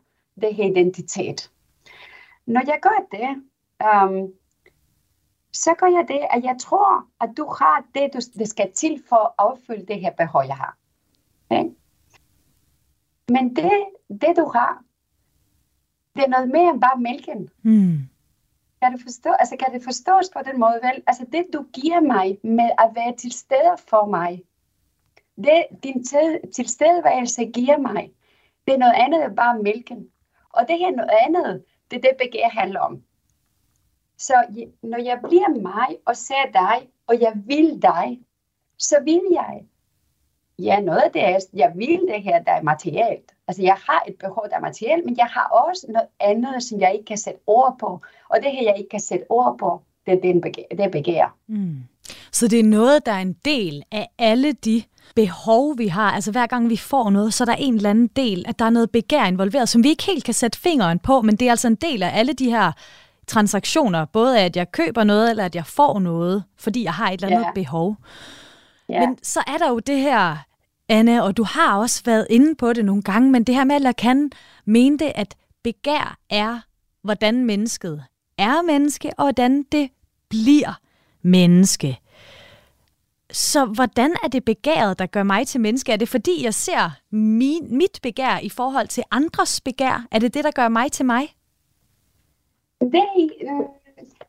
[0.41, 1.51] det her identitet.
[2.47, 3.29] Når jeg gør det,
[3.91, 4.33] um,
[5.53, 9.03] så gør jeg det, at jeg tror, at du har det, du, det skal til
[9.09, 10.77] for at opfylde det her behov, jeg har.
[11.51, 11.65] Okay?
[13.29, 14.83] Men det, det, du har,
[16.17, 17.51] det er noget mere end bare mælken.
[17.63, 17.99] Mm.
[18.83, 21.03] Kan det, forstå, altså, kan det forstås på den måde, vel?
[21.07, 24.43] Altså det, du giver mig med at være til stede for mig,
[25.37, 26.05] det din
[26.55, 28.13] tilstedeværelse giver mig,
[28.67, 30.11] det er noget andet end bare mælken.
[30.51, 33.03] Og det her noget andet, det er det begær handler om.
[34.19, 34.35] Så
[34.83, 38.21] når jeg bliver mig og ser dig, og jeg vil dig,
[38.79, 39.67] så vil jeg.
[40.63, 43.33] Ja, noget af det er, jeg vil det her, der er materielt.
[43.49, 46.81] Altså, jeg har et behov, der er materielt, men jeg har også noget andet, som
[46.81, 48.01] jeg ikke kan sætte ord på.
[48.29, 51.35] Og det her, jeg ikke kan sætte ord på, det er den begær, det begær.
[51.49, 51.77] Mm.
[52.33, 54.83] Så det er noget, der er en del af alle de
[55.15, 56.11] behov, vi har.
[56.13, 58.65] Altså hver gang vi får noget, så er der en eller anden del, at der
[58.65, 61.51] er noget begær involveret, som vi ikke helt kan sætte fingeren på, men det er
[61.51, 62.73] altså en del af alle de her
[63.27, 67.13] transaktioner, både at jeg køber noget, eller at jeg får noget, fordi jeg har et
[67.13, 67.53] eller andet ja.
[67.55, 67.97] behov.
[68.89, 69.07] Ja.
[69.07, 70.37] Men så er der jo det her,
[70.91, 73.77] Anna, og du har også været inde på det nogle gange, men det her med,
[73.77, 74.31] at Lacan
[74.65, 76.61] mente, at begær er,
[77.03, 78.05] hvordan mennesket
[78.39, 79.91] er menneske, og hvordan det
[80.29, 80.81] bliver
[81.23, 82.01] menneske.
[83.33, 85.93] Så hvordan er det begæret, der gør mig til menneske?
[85.93, 90.07] Er det fordi, jeg ser min, mit begær i forhold til andres begær?
[90.11, 91.35] Er det det, der gør mig til mig?
[92.81, 93.49] Det, øh,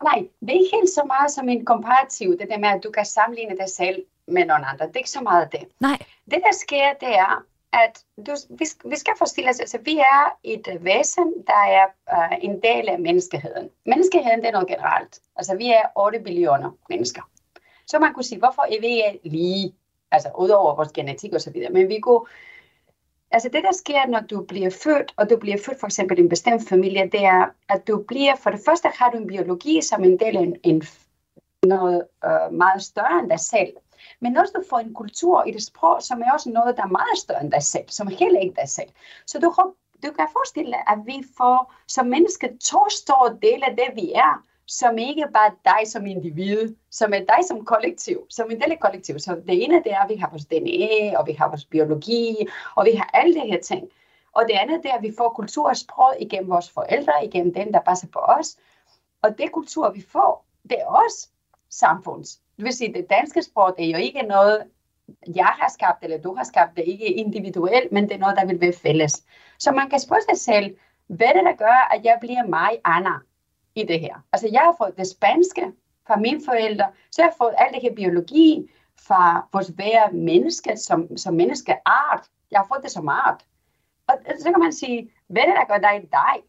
[0.03, 2.91] nej, det er ikke helt så meget som en komparativ, det der med, at du
[2.91, 4.87] kan sammenligne dig selv med nogen andre.
[4.87, 5.67] Det er ikke så meget det.
[5.79, 5.97] Nej.
[6.25, 9.97] Det, der sker, det er, at du, vi, vi skal forestille os, at altså, vi
[9.97, 13.69] er et væsen, der er uh, en del af menneskeheden.
[13.85, 15.19] Menneskeheden, det er noget generelt.
[15.35, 17.21] Altså, vi er 8 billioner mennesker.
[17.87, 19.75] Så man kunne sige, hvorfor er vi lige,
[20.11, 22.21] altså udover vores genetik og så videre, men vi kunne,
[23.31, 26.21] altså det der sker, når du bliver født, og du bliver født for eksempel i
[26.21, 29.81] en bestemt familie, det er, at du bliver, for det første har du en biologi
[29.81, 30.83] som en del af en, en
[31.63, 33.73] noget uh, meget større end dig selv.
[34.21, 36.87] Men også du får en kultur i det sprog, som er også noget, der er
[36.87, 38.89] meget større end dig selv, som er heller ikke dig selv.
[39.25, 39.47] Så du,
[40.03, 44.11] du kan forestille dig, at vi får som mennesker to store dele af det, vi
[44.11, 48.71] er, som ikke bare dig som individ, som er dig som kollektiv, som en del
[48.71, 49.19] af kollektiv.
[49.19, 52.35] Så det ene det er, at vi har vores DNA, og vi har vores biologi,
[52.75, 53.89] og vi har alle de her ting.
[54.33, 57.53] Og det andet det er, at vi får kultur og sprog igennem vores forældre, igennem
[57.53, 58.57] den, der passer på os.
[59.21, 61.29] Og det kultur, vi får, det er også
[61.69, 62.40] samfunds.
[62.57, 64.63] Det vil sige, det danske sport er jo ikke noget,
[65.35, 68.37] jeg har skabt, eller du har skabt, det er ikke individuelt, men det er noget,
[68.37, 69.23] der vil være fælles.
[69.59, 72.69] Så man kan spørge sig selv, hvad er det, der gør, at jeg bliver mig,
[72.85, 73.11] Anna?
[73.75, 74.15] i det her.
[74.31, 75.71] Altså jeg har fået det spanske
[76.07, 78.71] fra mine forældre, så jeg har fået alt det her biologi
[79.07, 82.29] fra vores være menneske som, som menneskeart.
[82.51, 83.45] Jeg har fået det som art.
[84.07, 86.43] Og så kan man sige, hvad er det, der gør dig dig?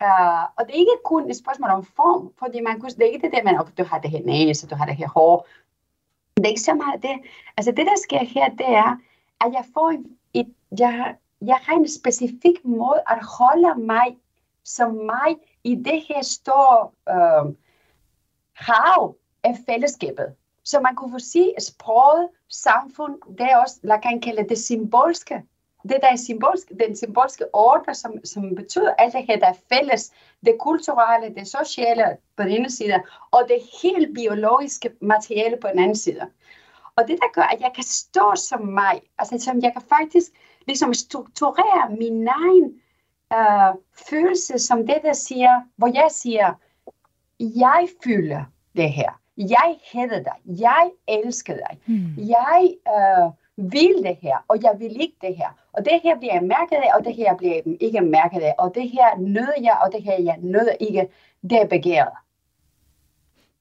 [0.00, 3.12] Uh, og det er ikke kun et spørgsmål om form, fordi man kunne, det er
[3.12, 5.46] ikke det der, man, okay, du har det her næse, du har det her hår.
[6.36, 7.16] Det er ikke så meget det.
[7.56, 8.96] Altså det, der sker her, det er,
[9.40, 9.94] at jeg får
[10.34, 14.16] et, jeg, jeg har en specifik måde at holde mig
[14.64, 17.54] som mig i det her store øh,
[18.52, 20.34] hav af fællesskabet.
[20.64, 24.58] Så man kunne få sige, at sproget, samfund, det er også, lad kan kalde det
[24.58, 25.42] symbolske.
[25.88, 29.62] Det der er symbolsk, den symbolske ordre, som, som betyder alt det her, der er
[29.72, 30.12] fælles.
[30.46, 32.04] Det kulturelle, det sociale
[32.36, 36.20] på den ene side, og det helt biologiske materiale på den anden side.
[36.96, 40.32] Og det, der gør, at jeg kan stå som mig, altså som jeg kan faktisk
[40.66, 42.80] ligesom strukturere min egen
[43.32, 43.74] øh,
[44.10, 46.54] følelse som det, der siger, hvor jeg siger,
[47.40, 48.44] jeg føler
[48.76, 49.20] det her.
[49.36, 50.60] Jeg hæder dig.
[50.60, 51.78] Jeg elsker dig.
[51.86, 52.14] Mm.
[52.18, 55.48] Jeg øh, vil det her, og jeg vil ikke det her.
[55.72, 58.54] Og det her bliver jeg mærket af, og det her bliver jeg ikke mærket af.
[58.58, 61.08] Og det her nøder jeg, og det her jeg nøder ikke.
[61.42, 62.12] Det er begæret.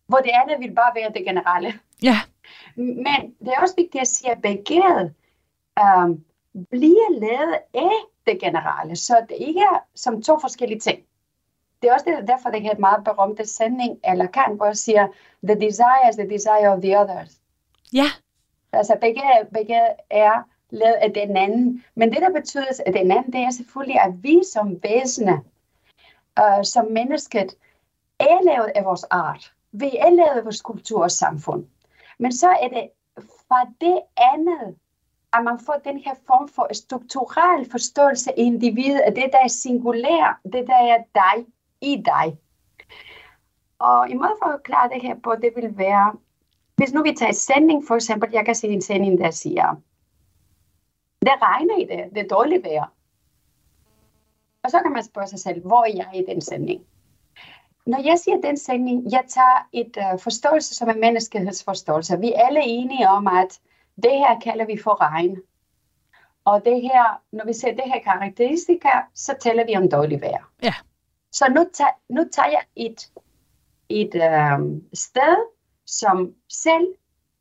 [0.08, 1.74] Hvor det andet vil bare være det generelle.
[2.04, 2.18] Ja.
[2.76, 5.14] Men det er også vigtigt at sige, at begæret
[5.80, 6.10] øh,
[6.70, 7.96] bliver lavet af
[8.28, 11.00] det generelle, så det ikke er som to forskellige ting.
[11.82, 14.78] Det er også det, derfor, det er et meget berømte sending, eller kan, hvor jeg
[14.78, 15.08] siger,
[15.44, 17.42] the desire is the desire of the others.
[17.94, 18.06] Ja.
[18.76, 19.22] Altså begge,
[19.54, 21.84] begge er lavet af den anden.
[21.96, 25.42] Men det, der betyder, at den anden, det er selvfølgelig, at vi som væsene,
[26.40, 27.56] øh, som mennesket,
[28.20, 29.54] er lavet af vores art.
[29.72, 31.66] Vi er lavet af vores kultur og samfund.
[32.18, 34.76] Men så er det fra det andet,
[35.34, 39.48] at man får den her form for strukturel forståelse af individet, af det, der er
[39.48, 41.46] singulær, det, der er dig
[41.82, 42.38] i dig.
[43.80, 46.16] Og en måde for at klare det her på, det vil være,
[46.76, 49.82] hvis nu vi tager en sending, for eksempel, jeg kan se en sending, der siger,
[51.22, 52.86] det regner i det, det er dårligt vejr.
[54.64, 56.86] Og så kan man spørge sig selv, hvor er jeg i den sending?
[57.86, 62.20] Når jeg siger den sending, jeg tager et uh, forståelse som en menneskehedsforståelse.
[62.20, 63.60] Vi er alle enige om, at
[64.04, 65.38] det her kalder vi for regn.
[66.46, 70.52] Og det her, når vi ser det her karakteristika, så taler vi om dårlig vejr.
[70.64, 70.74] Ja.
[71.32, 73.12] Så nu, tager, nu tager jeg et,
[73.90, 75.55] et øh, sted
[75.86, 76.88] som selv,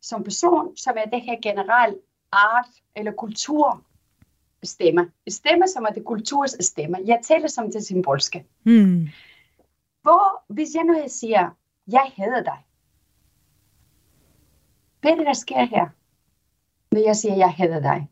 [0.01, 1.99] som person, som er det her generelt
[2.33, 3.85] art eller kultur
[4.67, 5.11] stemme.
[5.29, 6.99] Stemme, som er det kulturs stemme.
[7.05, 8.45] Jeg taler som det symbolske.
[8.65, 9.09] Mm.
[10.03, 11.51] hvor, hvis jeg nu siger,
[11.87, 12.67] jeg hader dig.
[15.01, 15.89] Hvad er det, der sker her?
[16.91, 18.09] Når jeg siger, jeg hader dig.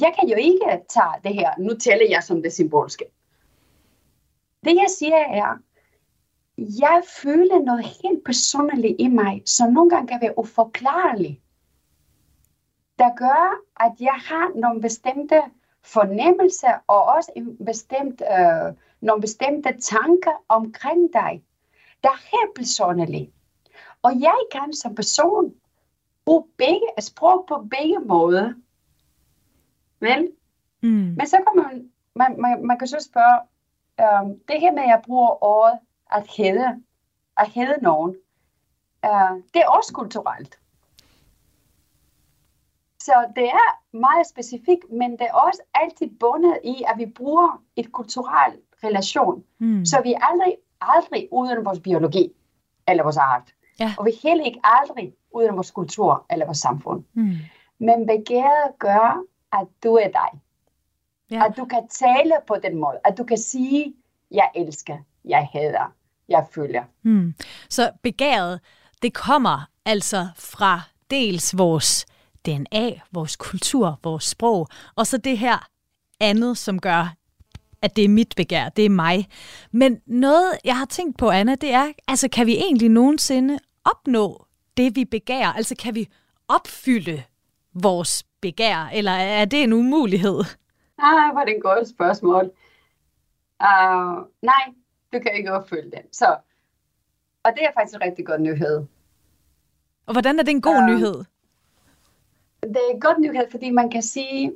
[0.00, 3.04] Jeg kan jo ikke tage det her, nu tæller jeg som det symbolske.
[4.64, 5.58] Det jeg siger er,
[6.60, 11.40] jeg føler noget helt personligt i mig, som nogle gange kan være uforklarligt,
[12.98, 15.42] der gør, at jeg har nogle bestemte
[15.82, 21.42] fornemmelser og også en bestemt, øh, nogle bestemte tanker omkring dig,
[22.02, 23.32] der er helt personlige.
[24.02, 25.54] Og jeg kan som person
[26.24, 28.52] bruge begge, sprog på begge måder.
[30.00, 30.32] Vel?
[30.82, 30.88] Mm.
[30.88, 33.40] Men så kan man, man, man, man kan så spørge,
[34.00, 35.78] øh, det her med, at jeg bruger ordet
[36.12, 36.82] at hæde,
[37.36, 38.16] at hæde nogen,
[39.04, 40.58] øh, det er også kulturelt.
[43.00, 47.62] Så det er meget specifikt, men det er også altid bundet i, at vi bruger
[47.76, 49.44] et kulturelt relation.
[49.58, 49.84] Mm.
[49.84, 52.32] Så vi er aldrig, aldrig uden vores biologi
[52.88, 53.54] eller vores art.
[53.80, 53.94] Ja.
[53.98, 57.04] Og vi er heller ikke aldrig uden vores kultur eller vores samfund.
[57.14, 57.36] Mm.
[57.78, 60.40] Men begæret gør, at du er dig.
[61.30, 61.46] Ja.
[61.46, 63.00] At du kan tale på den måde.
[63.04, 63.94] At du kan sige,
[64.30, 65.92] jeg elsker, jeg hader,
[66.30, 66.84] jeg følger.
[67.02, 67.34] Mm.
[67.68, 68.60] Så begæret,
[69.02, 72.06] det kommer altså fra dels vores
[72.46, 75.68] DNA, vores kultur, vores sprog, og så det her
[76.20, 77.14] andet, som gør,
[77.82, 79.28] at det er mit begær, det er mig.
[79.72, 84.46] Men noget, jeg har tænkt på, Anna, det er, altså kan vi egentlig nogensinde opnå
[84.76, 85.52] det, vi begærer?
[85.52, 86.08] Altså kan vi
[86.48, 87.22] opfylde
[87.74, 90.40] vores begær, eller er det en umulighed?
[90.98, 92.44] Ah, hvor det et godt spørgsmål.
[93.60, 94.64] Uh, nej,
[95.12, 96.12] du kan ikke opfylde den.
[96.12, 96.36] Så,
[97.42, 98.86] og det er faktisk en rigtig god nyhed.
[100.06, 101.24] Og hvordan er det en god uh, nyhed?
[102.62, 104.52] det er en god nyhed, fordi man kan sige,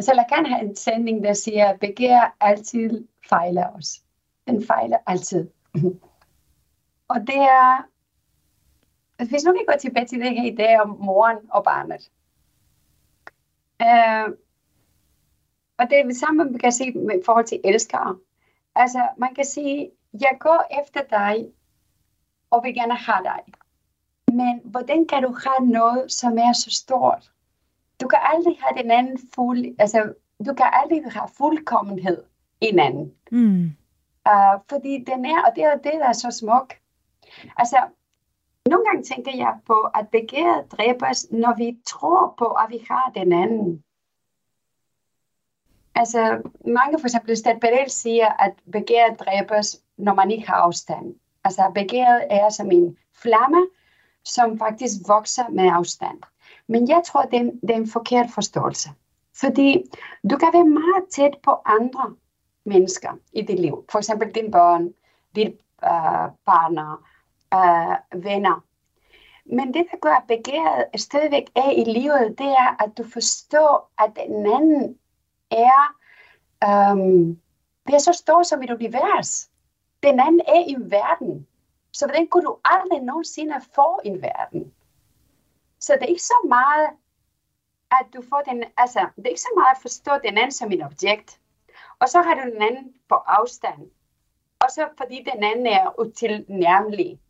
[0.00, 4.02] så jeg kan have en sending, der siger, at begær altid fejler os.
[4.46, 5.48] Den fejler altid.
[7.08, 7.88] og det er,
[9.24, 12.10] hvis nu vi går tilbage til det her idé om moren og barnet.
[13.80, 14.34] Uh,
[15.78, 18.18] og det er det samme, man kan sige med forhold til elskere.
[18.74, 21.52] Altså, man kan sige, jeg går efter dig,
[22.50, 23.40] og vil gerne have dig.
[24.28, 27.32] Men hvordan kan du have noget, som er så stort?
[28.02, 30.14] du kan aldrig have den anden fuld, altså,
[30.46, 32.22] du kan aldrig have fuldkommenhed
[32.60, 33.12] i en anden.
[33.30, 33.70] Mm.
[34.30, 36.74] Uh, fordi den er, og det er det, der er så smuk.
[37.56, 37.76] Altså,
[38.66, 43.12] nogle gange tænker jeg på, at begæret dræbes, når vi tror på, at vi har
[43.14, 43.84] den anden.
[45.94, 51.14] Altså, mange for eksempel Sted Perel siger, at begæret dræbes, når man ikke har afstand.
[51.44, 53.66] Altså, begæret er som en flamme,
[54.24, 56.18] som faktisk vokser med afstand.
[56.66, 58.90] Men jeg tror, det er, en, det er en forkert forståelse.
[59.40, 59.82] Fordi
[60.30, 62.14] du kan være meget tæt på andre
[62.64, 63.84] mennesker i dit liv.
[63.90, 64.92] For eksempel dine børn,
[65.36, 65.50] dine
[65.84, 67.04] øh, partner,
[67.54, 68.64] øh, venner.
[69.44, 73.90] Men det, der gør, at begæret stadigvæk er i livet, det er, at du forstår,
[73.98, 74.98] at den anden
[75.52, 75.80] er,
[76.92, 77.40] um,
[77.86, 79.50] det er så stort som et univers.
[80.02, 81.46] Den anden er i verden.
[81.92, 84.74] Så hvordan kunne du aldrig nogensinde få en verden?
[85.80, 86.88] Så det er ikke så meget,
[87.90, 90.72] at du får den, altså, det er ikke så meget at forstå den anden som
[90.72, 91.40] en objekt.
[91.98, 93.90] Og så har du den anden på afstand.
[94.60, 97.20] Og så fordi den anden er utilnærmelig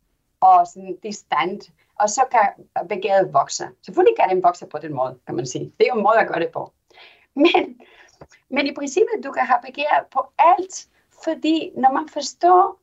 [0.41, 2.49] og sådan distant, og så kan
[2.89, 3.69] begæret vokse.
[3.81, 5.65] Selvfølgelig kan den vokse på den måde, kan man sige.
[5.65, 6.73] Det er jo en måde at gøre det på.
[7.35, 7.81] Men,
[8.49, 10.87] men i princippet, du kan have begær på alt,
[11.23, 12.79] fordi når man forstår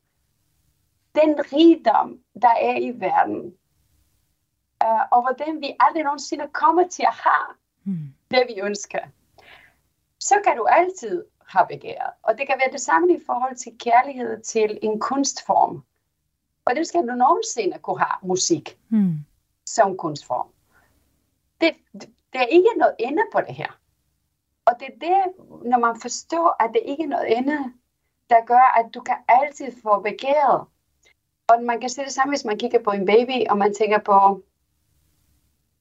[1.14, 3.54] den rigdom, der er i verden,
[4.84, 8.14] uh, og hvordan vi aldrig nogensinde kommer til at have mm.
[8.30, 8.98] det, vi ønsker,
[10.20, 12.12] så kan du altid have begæret.
[12.22, 15.84] Og det kan være det samme i forhold til kærlighed til en kunstform.
[16.64, 19.14] Og det skal du nogensinde kunne have musik mm.
[19.66, 20.48] som kunstform.
[21.60, 23.79] Det, det, det er ikke noget ende på det her.
[24.70, 25.32] Og det er det,
[25.64, 27.72] når man forstår, at det ikke er noget andet,
[28.30, 30.66] der gør, at du kan altid få begæret.
[31.48, 33.98] Og man kan se det samme, hvis man kigger på en baby, og man tænker
[33.98, 34.42] på,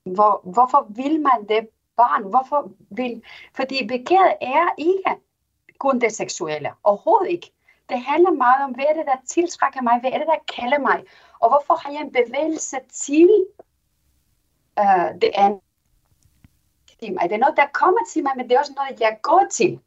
[0.03, 2.23] hvor, hvorfor vil man det barn?
[2.23, 3.23] Hvorfor vil...
[3.55, 5.15] Fordi begæret er ikke
[5.79, 6.71] kun det seksuelle.
[6.83, 7.51] Overhovedet ikke.
[7.89, 9.99] Det handler meget om, hvad er det, der tiltrækker mig?
[9.99, 11.03] Hvad er det, der kalder mig?
[11.39, 13.45] Og hvorfor har jeg en bevægelse til
[14.79, 15.61] øh, det andet?
[17.01, 19.79] Det er noget, der kommer til mig, men det er også noget, jeg går til.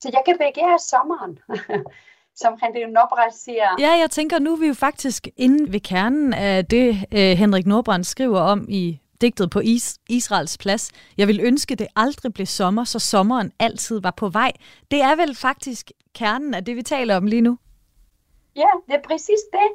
[0.00, 1.38] Så jeg kan begære sommeren.
[2.42, 3.76] som Henrik Nordbrandt siger.
[3.78, 7.66] Ja, jeg tænker, nu er vi jo faktisk inde ved kernen af det, uh, Henrik
[7.66, 10.90] Nordbrandt skriver om i digtet på Is- Israels plads.
[11.16, 14.52] Jeg vil ønske, det aldrig blev sommer, så sommeren altid var på vej.
[14.90, 17.58] Det er vel faktisk kernen af det, vi taler om lige nu?
[18.56, 19.68] Ja, det er præcis det.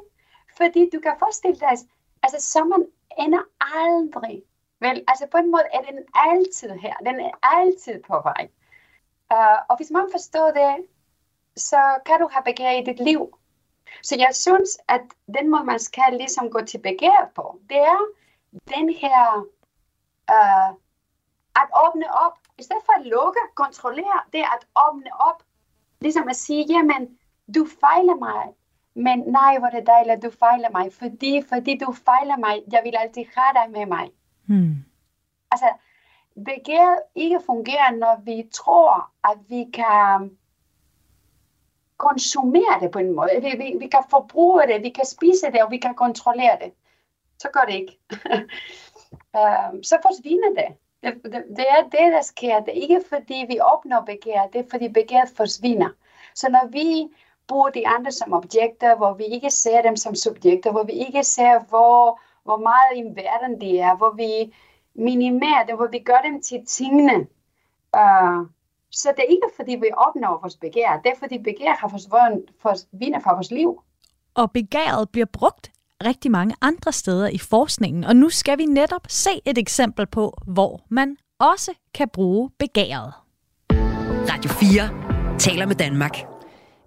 [0.56, 1.68] Fordi du kan forestille dig,
[2.22, 2.84] altså sommeren
[3.18, 4.42] ender aldrig.
[4.82, 6.94] Vel, altså på en måde er den altid her.
[6.94, 8.48] Den er altid på vej.
[9.34, 10.86] Uh, og hvis man forstår det,
[11.56, 13.38] så kan du have begær i dit liv.
[14.02, 15.02] Så jeg synes, at
[15.34, 18.00] den måde, man skal ligesom gå til begær på, det er
[18.76, 19.46] den her
[20.32, 20.70] uh,
[21.60, 22.38] at åbne op.
[22.58, 25.42] I stedet for at lukke, kontrollere, det er at åbne op.
[26.00, 27.18] Ligesom at sige, jamen,
[27.54, 28.54] du fejler mig,
[28.94, 32.80] men nej, hvor det dejligt, at du fejler mig, fordi, fordi du fejler mig, jeg
[32.84, 34.10] vil altid have dig med mig.
[34.52, 34.76] Mm.
[35.50, 35.68] Altså,
[36.44, 40.36] begæret ikke fungerer, når vi tror, at vi kan
[41.96, 43.30] konsumere det på en måde.
[43.42, 46.72] Vi, vi, vi kan forbruge det, vi kan spise det, og vi kan kontrollere det.
[47.38, 47.98] Så gør det ikke.
[49.38, 50.70] uh, så forsvinder det.
[51.02, 51.44] Det, det.
[51.56, 52.60] det er det, der sker.
[52.60, 55.88] Det er ikke fordi, vi opnår begær, det er fordi begæret forsvinder.
[56.34, 57.08] Så når vi
[57.48, 61.24] bruger de andre som objekter, hvor vi ikke ser dem som subjekter, hvor vi ikke
[61.24, 64.54] ser, hvor, hvor meget i verden de er, hvor vi
[64.94, 67.16] minimerer dem, hvor vi gør dem til tingene.
[67.96, 68.46] Uh,
[68.90, 72.44] så det er ikke, fordi vi opnår vores begær, det er, fordi begær har forsvundet
[73.22, 73.82] fra vores liv.
[74.34, 75.72] Og begæret bliver brugt
[76.04, 80.38] rigtig mange andre steder i forskningen, og nu skal vi netop se et eksempel på,
[80.46, 83.12] hvor man også kan bruge begæret.
[84.32, 86.31] Radio 4 taler med Danmark.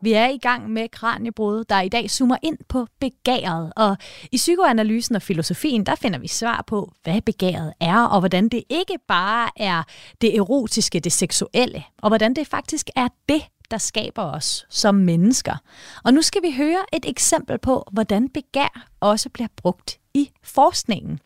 [0.06, 3.74] Vi er i gang med Kranjebrud, der i dag zoomer ind på begæret.
[3.76, 3.98] Og
[4.32, 8.64] i psykoanalysen og filosofien, der finder vi svar på, hvad begæret er, og hvordan det
[8.70, 9.84] ikke bare er
[10.22, 13.42] det erotiske, det seksuelle, og hvordan det faktisk er det,
[13.72, 15.56] der skaber os som mennesker.
[16.04, 21.20] Og nu skal vi høre et eksempel på, hvordan begær også bliver brugt i forskningen.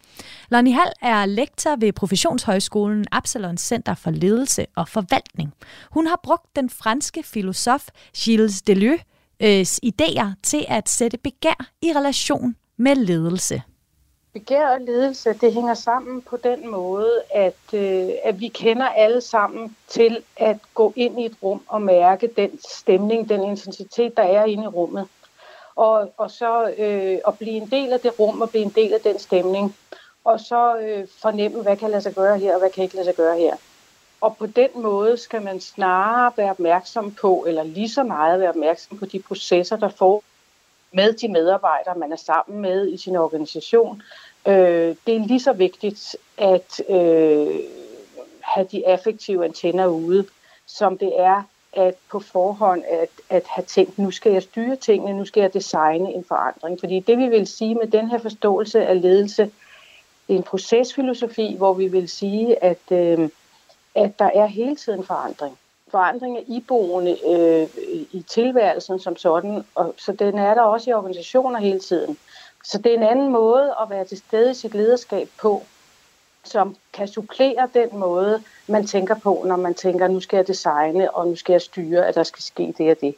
[0.49, 5.53] Lonnie Hall er lektor ved Professionshøjskolen Absalon Center for Ledelse og Forvaltning.
[5.91, 7.87] Hun har brugt den franske filosof
[8.17, 13.61] Gilles Deleuze' idéer til at sætte begær i relation med ledelse.
[14.33, 19.21] Begær og ledelse, det hænger sammen på den måde, at, øh, at vi kender alle
[19.21, 24.23] sammen til at gå ind i et rum og mærke den stemning, den intensitet, der
[24.23, 25.07] er inde i rummet
[25.79, 28.93] og, og så øh, at blive en del af det rum og blive en del
[28.93, 29.75] af den stemning.
[30.23, 33.05] Og så øh, fornemme, hvad kan lade sig gøre her, og hvad kan ikke lade
[33.05, 33.55] sig gøre her.
[34.21, 38.49] Og på den måde skal man snarere være opmærksom på, eller lige så meget være
[38.49, 40.23] opmærksom på de processer, der får
[40.91, 44.01] med de medarbejdere, man er sammen med i sin organisation.
[44.47, 47.59] Øh, det er lige så vigtigt at øh,
[48.41, 50.25] have de affektive antenner ude,
[50.65, 51.43] som det er
[51.79, 55.53] at på forhånd at, at have tænkt, nu skal jeg styre tingene, nu skal jeg
[55.53, 56.79] designe en forandring.
[56.79, 59.43] Fordi det vi vil sige med den her forståelse af ledelse,
[60.27, 63.29] det er en procesfilosofi, hvor vi vil sige, at, øh,
[63.95, 65.57] at der er hele tiden forandring.
[65.91, 67.67] Forandring er iboende øh,
[68.11, 72.17] i tilværelsen som sådan, og så den er der også i organisationer hele tiden.
[72.65, 75.63] Så det er en anden måde at være til stede i sit lederskab på,
[76.43, 81.15] som kan supplere den måde, man tænker på, når man tænker, nu skal jeg designe,
[81.15, 83.15] og nu skal jeg styre, at der skal ske det og det.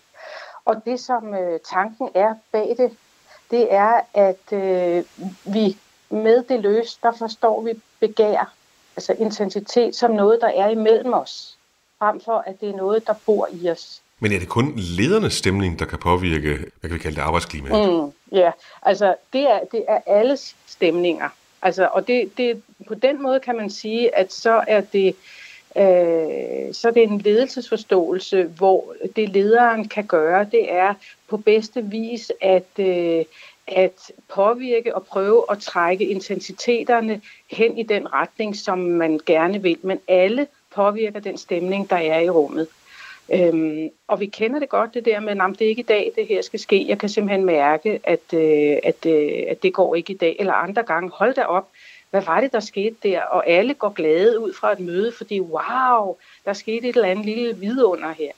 [0.65, 2.97] Og det, som øh, tanken er bag det,
[3.51, 5.03] det er, at øh,
[5.53, 5.77] vi
[6.09, 8.53] med det løs, der forstår vi begær,
[8.95, 11.57] altså intensitet, som noget, der er imellem os,
[11.99, 14.01] frem for at det er noget, der bor i os.
[14.19, 17.89] Men er det kun ledernes stemning, der kan påvirke, hvad kan vi kalde det, arbejdsklimaet?
[17.89, 18.51] Mm, ja,
[18.81, 21.29] altså det er, det er alles stemninger.
[21.61, 25.15] Altså, og det, det, på den måde kan man sige, at så er det
[25.77, 30.93] øh, så er det en ledelsesforståelse, hvor det lederen kan gøre, det er
[31.27, 33.25] på bedste vis at, øh,
[33.67, 39.77] at påvirke og prøve at trække intensiteterne hen i den retning, som man gerne vil.
[39.81, 42.67] Men alle påvirker den stemning, der er i rummet.
[43.33, 46.11] Øhm, og vi kender det godt, det der med, at det er ikke i dag,
[46.15, 46.85] det her skal ske.
[46.87, 50.35] Jeg kan simpelthen mærke, at, øh, at, øh, at det går ikke i dag.
[50.39, 51.69] Eller andre gange, hold da op,
[52.09, 53.21] hvad var det, der skete der?
[53.21, 56.15] Og alle går glade ud fra et møde, fordi wow,
[56.45, 58.31] der skete et eller andet lille vidunder her.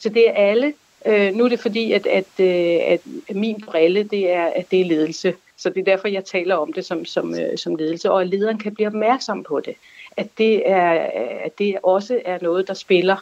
[0.00, 0.74] Så det er alle.
[1.06, 4.80] Øh, nu er det fordi, at, at, at, at min brille, det er, at det
[4.80, 5.34] er ledelse.
[5.56, 8.28] Så det er derfor, jeg taler om det som, som, øh, som ledelse, og at
[8.28, 9.74] lederen kan blive opmærksom på det.
[10.16, 10.90] At det, er,
[11.44, 13.16] at det også er noget, der spiller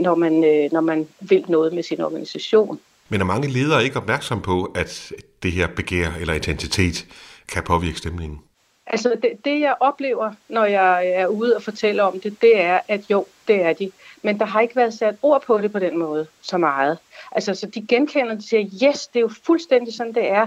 [0.00, 2.80] når man, øh, når man vil noget med sin organisation.
[3.08, 7.06] Men er mange ledere ikke opmærksom på, at det her begær eller identitet
[7.48, 8.40] kan påvirke stemningen?
[8.86, 12.80] Altså det, det, jeg oplever, når jeg er ude og fortæller om det, det er,
[12.88, 13.90] at jo, det er de.
[14.22, 16.98] Men der har ikke været sat ord på det på den måde så meget.
[17.32, 20.46] Altså, så de genkender det siger, yes, det er jo fuldstændig sådan, det er.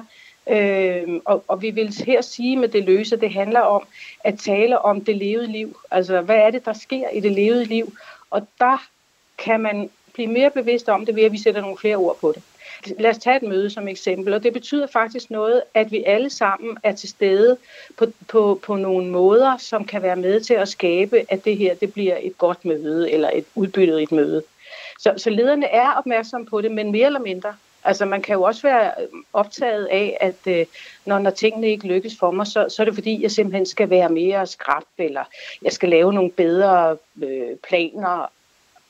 [0.49, 3.83] Øh, og, og vi vil her sige med det løse, det handler om
[4.23, 5.77] at tale om det levede liv.
[5.91, 7.93] Altså, hvad er det, der sker i det levede liv?
[8.29, 8.87] Og der
[9.37, 12.31] kan man blive mere bevidst om det ved, at vi sætter nogle flere ord på
[12.31, 12.43] det.
[12.99, 16.29] lad os tage et møde som eksempel, og det betyder faktisk noget, at vi alle
[16.29, 17.57] sammen er til stede
[17.97, 21.75] på, på, på nogle måder, som kan være med til at skabe, at det her
[21.75, 24.43] det bliver et godt møde, eller et udbyttet et møde.
[24.99, 27.55] Så, så lederne er opmærksomme på det, men mere eller mindre.
[27.83, 28.91] Altså man kan jo også være
[29.33, 30.65] optaget af, at øh,
[31.05, 33.89] når, når tingene ikke lykkes for mig, så, så er det fordi, jeg simpelthen skal
[33.89, 35.23] være mere skrab, eller
[35.61, 38.31] jeg skal lave nogle bedre øh, planer,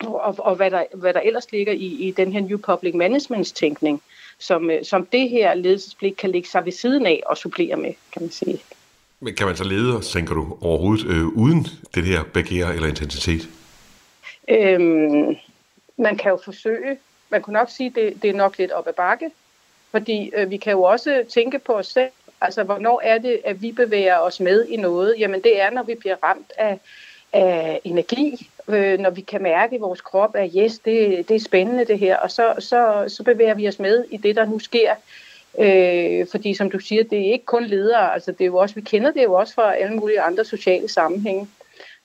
[0.05, 3.47] og, og hvad, der, hvad der ellers ligger i, i den her New Public Management
[3.55, 4.01] tænkning,
[4.39, 7.93] som, øh, som det her ledelsespligt kan ligge sig ved siden af og supplere med,
[8.13, 8.61] kan man sige.
[9.19, 13.49] Men kan man så lede, tænker du, overhovedet øh, uden det her begær eller intensitet?
[14.49, 15.35] Øhm,
[15.97, 16.97] man kan jo forsøge.
[17.29, 19.31] Man kunne nok sige, at det, det er nok lidt op ad bakke.
[19.91, 22.09] Fordi øh, vi kan jo også tænke på os selv.
[22.41, 25.15] Altså, hvornår er det, at vi bevæger os med i noget?
[25.19, 26.79] Jamen, det er, når vi bliver ramt af,
[27.33, 31.39] af energi, øh, når vi kan mærke i vores krop, at yes, det, det er
[31.39, 34.59] spændende det her, og så, så, så bevæger vi os med i det, der nu
[34.59, 34.95] sker.
[35.59, 38.75] Øh, fordi som du siger, det er ikke kun ledere, altså det er jo også,
[38.75, 41.47] vi kender det jo også fra alle mulige andre sociale sammenhænge.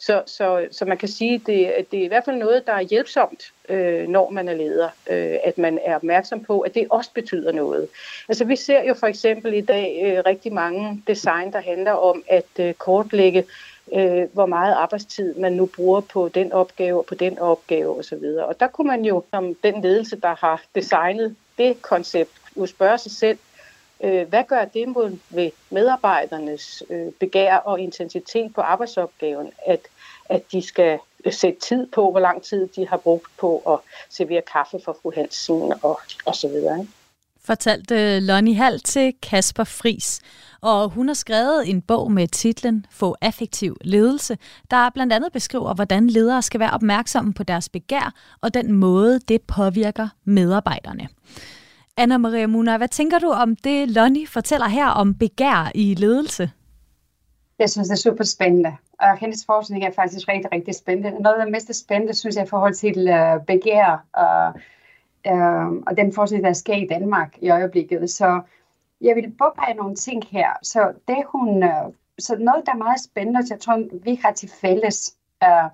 [0.00, 2.72] Så, så, så man kan sige, at det, det er i hvert fald noget, der
[2.72, 6.86] er hjælpsomt, øh, når man er leder, øh, at man er opmærksom på, at det
[6.90, 7.88] også betyder noget.
[8.28, 12.22] Altså vi ser jo for eksempel i dag øh, rigtig mange design, der handler om
[12.28, 13.44] at øh, kortlægge
[13.92, 18.24] øh, hvor meget arbejdstid man nu bruger på den opgave og på den opgave osv.
[18.38, 22.66] Og, og der kunne man jo, som den ledelse, der har designet det koncept, jo
[22.66, 23.38] spørge sig selv,
[24.00, 29.80] øh, hvad gør det mod ved medarbejdernes øh, begær og intensitet på arbejdsopgaven, at,
[30.24, 30.98] at de skal
[31.30, 33.78] sætte tid på, hvor lang tid de har brugt på at
[34.08, 36.80] servere kaffe for fru Hansen og, og så videre.
[36.80, 36.92] Ikke?
[37.48, 40.20] Fortalte øh, Lonnie Hall til Kasper Fris.
[40.60, 44.38] Og hun har skrevet en bog med titlen Få affektiv ledelse,
[44.70, 49.20] der blandt andet beskriver, hvordan ledere skal være opmærksomme på deres begær og den måde,
[49.20, 51.08] det påvirker medarbejderne.
[51.96, 56.50] Anna Maria Muna, hvad tænker du om det, Lonnie fortæller her om begær i ledelse?
[57.58, 58.72] Jeg synes, det er super spændende.
[59.00, 61.22] Og hendes forskning er faktisk rigtig, rigtig spændende.
[61.22, 64.60] Noget af det mest spændende, synes jeg, i forhold til øh, begær og
[65.30, 68.10] øh, og den forskning, der sker i Danmark i øjeblikket.
[68.10, 68.40] Så
[69.00, 70.52] jeg vil påpege nogle ting her.
[70.62, 74.50] Så det hun, øh, så noget, der er meget spændende, jeg tror, vi har til
[74.60, 75.70] fælles, øh,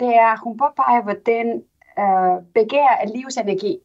[0.00, 1.62] det er, hun påpeger, hvordan
[1.98, 3.78] øh, begær er livsenergi.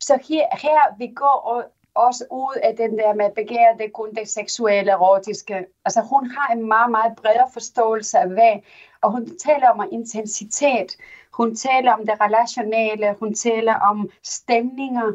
[0.00, 1.62] Så her, her vi går
[2.06, 5.66] også ud af den der med begær, det kun det seksuelle, erotiske.
[5.84, 8.56] Altså hun har en meget, meget bredere forståelse af hvad,
[9.02, 10.96] og hun taler om intensitet,
[11.32, 15.12] hun taler om det relationale, hun taler om stemninger,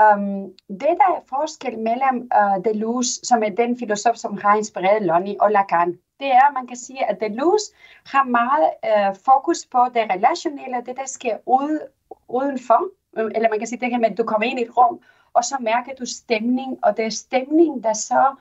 [0.00, 5.02] Um, det, der er forskel mellem uh, Deleuze, som er den filosof, som har inspireret
[5.02, 7.72] Lonnie og Lacan, det er, at man kan sige, at Deleuze
[8.06, 11.80] har meget uh, fokus på det relationelle, det der sker ude,
[12.28, 12.80] udenfor.
[13.18, 15.00] Um, eller man kan sige det her med, at du kommer ind i et rum,
[15.34, 18.34] og så mærker du stemning, og det er stemning, der så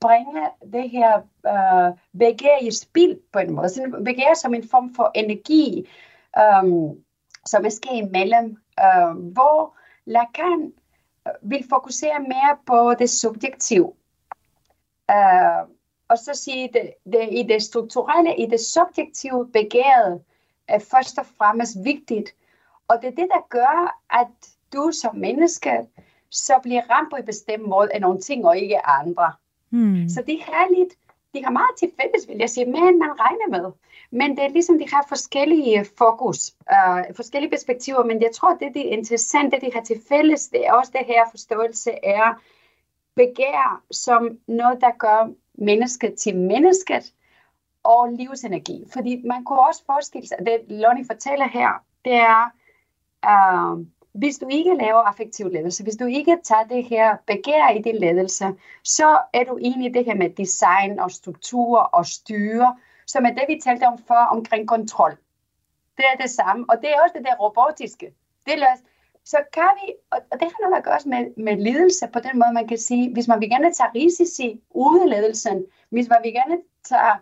[0.00, 1.16] bringer det her
[1.46, 3.68] øh, begær i spil på en måde.
[3.68, 5.88] Så begær som en form for energi,
[6.38, 6.64] øh,
[7.46, 10.72] som er sket imellem, øh, hvor Lacan
[11.28, 13.92] øh, vil fokusere mere på det subjektive.
[15.10, 15.68] Øh,
[16.08, 20.22] og så sige, det, det, i det strukturelle, i det subjektive begæret,
[20.68, 22.34] er først og fremmest vigtigt.
[22.88, 24.28] Og det er det, der gør, at
[24.72, 25.86] du som menneske
[26.32, 29.32] så bliver ramt på en bestemt måde af nogle ting, og ikke andre.
[29.70, 30.08] Hmm.
[30.08, 30.92] Så det er lidt,
[31.34, 33.72] de har meget til fælles, vil jeg sige, men man regner med.
[34.10, 38.74] Men det er ligesom, de har forskellige fokus, uh, forskellige perspektiver, men jeg tror, det,
[38.74, 42.42] det er interessant, det de har til fælles, det er også det her forståelse er
[43.16, 47.12] begær som noget, der gør mennesket til mennesket
[47.84, 48.84] og livsenergi.
[48.92, 51.70] Fordi man kunne også forestille sig, det Lonnie fortæller her,
[52.04, 52.50] det er,
[53.26, 57.82] uh, hvis du ikke laver affektiv ledelse, hvis du ikke tager det her begær i
[57.82, 58.44] din ledelse,
[58.84, 63.30] så er du egentlig i det her med design og struktur og styre, som er
[63.30, 65.16] det, vi talte om før omkring kontrol.
[65.96, 68.14] Det er det samme, og det er også det der robotiske.
[68.46, 68.76] Det er
[69.24, 72.52] så kan vi, og det har noget at gøre med, med ledelse på den måde,
[72.52, 76.32] man kan sige, hvis man vil gerne tage risici ud af ledelsen, hvis man vil
[76.32, 77.14] gerne tage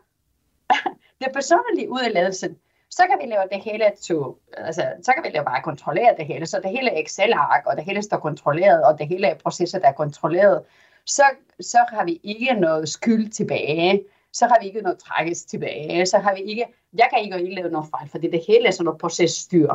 [1.20, 2.59] det personlige ud af ledelsen,
[2.91, 6.26] så kan vi lave det hele to, altså, så kan vi lave bare kontrollere det
[6.26, 9.34] hele, så det hele er Excel-ark, og det hele står kontrolleret, og det hele er
[9.34, 10.62] processer, der er kontrolleret,
[11.07, 11.22] så,
[11.61, 16.18] så har vi ikke noget skyld tilbage, så har vi ikke noget trækkes tilbage, så
[16.18, 16.66] har vi ikke,
[16.99, 19.74] jeg kan ikke lave noget fejl, fordi det hele er sådan noget processtyr.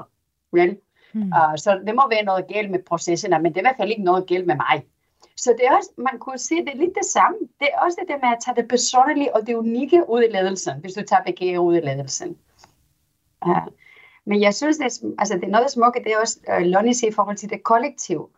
[0.54, 0.80] Right?
[1.14, 1.22] Hmm.
[1.24, 3.90] Uh, så det må være noget galt med processerne, men det er i hvert fald
[3.90, 4.86] ikke noget galt med mig.
[5.38, 7.38] Så det er også, man kunne sige, det er lidt det samme.
[7.60, 10.32] Det er også det der med at tage det personlige og det unikke ud i
[10.32, 12.38] ledelsen, hvis du tager begge ud i ledelsen.
[14.26, 16.94] Men jeg synes, det er, altså, det er noget smukke, det er også uh, Lonnie
[16.94, 18.20] siger i forhold til det kollektiv.
[18.20, 18.30] Og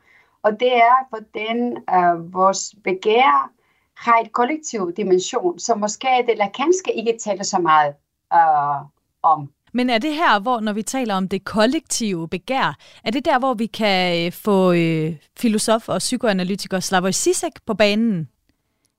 [0.47, 3.51] Og det er, hvordan øh, vores begær
[3.97, 7.93] har et kollektiv dimension, som måske det lakanske ikke taler så meget
[8.33, 8.87] øh,
[9.23, 9.51] om.
[9.73, 13.39] Men er det her, hvor når vi taler om det kollektive begær, er det der,
[13.39, 18.29] hvor vi kan øh, få øh, filosof og psykoanalytiker Slavoj Zizek på banen?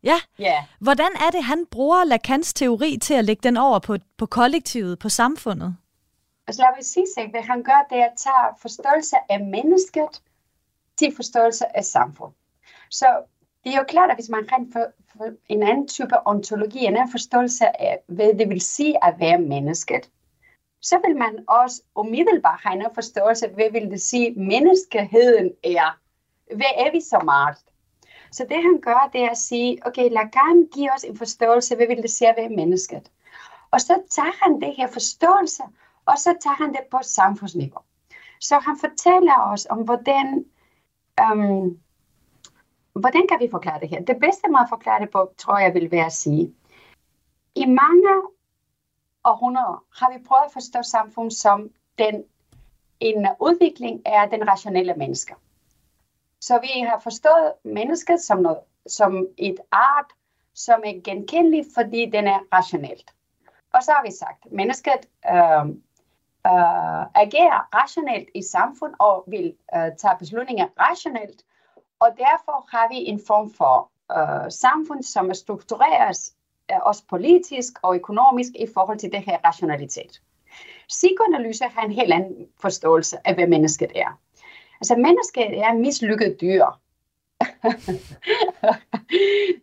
[0.02, 0.20] Ja.
[0.38, 0.64] Ja.
[0.80, 4.98] Hvordan er det, han bruger Lacans teori til at lægge den over på, på kollektivet,
[4.98, 5.76] på samfundet?
[6.52, 10.22] Slavoj Zizek, hvad han gør, det er at tage forståelse af mennesket
[10.98, 12.32] til forståelse af samfund.
[12.90, 13.22] Så
[13.64, 16.78] det er jo klart, at hvis man har en, for, for en anden type ontologi,
[16.78, 20.10] en anden forståelse af, hvad det vil sige at være mennesket,
[20.80, 25.98] så vil man også umiddelbart have en forståelse af, hvad vil det sige, menneskeheden er.
[26.56, 27.56] Hvad er vi så meget?
[28.32, 31.86] Så det han gør, det er at sige, okay, Lacan giver os en forståelse, hvad
[31.86, 33.10] vil det sige at være mennesket?
[33.70, 35.62] Og så tager han det her forståelse,
[36.08, 37.80] og så tager han det på samfundsniveau.
[38.40, 40.44] Så han fortæller os om, hvordan,
[41.20, 41.80] øhm,
[42.92, 44.00] hvordan kan vi forklare det her?
[44.00, 46.54] Det bedste måde at forklare det på, tror jeg, vil være at sige,
[47.54, 48.22] i mange
[49.24, 52.24] århundreder har vi prøvet at forstå samfundet som den,
[53.00, 55.34] en udvikling af den rationelle menneske.
[56.40, 60.10] Så vi har forstået mennesket som, noget, som et art,
[60.54, 63.10] som er genkendeligt, fordi den er rationelt.
[63.74, 65.66] Og så har vi sagt, at mennesket øh,
[66.46, 71.42] øh, agerer rationelt i samfund og vil øh, tage beslutninger rationelt.
[72.00, 76.32] Og derfor har vi en form for øh, samfund, som er struktureret
[76.70, 80.22] øh, også politisk og økonomisk i forhold til det her rationalitet.
[80.88, 84.18] Psykoanalyse har en helt anden forståelse af, hvad mennesket er.
[84.80, 86.64] Altså, mennesket er mislykket dyr.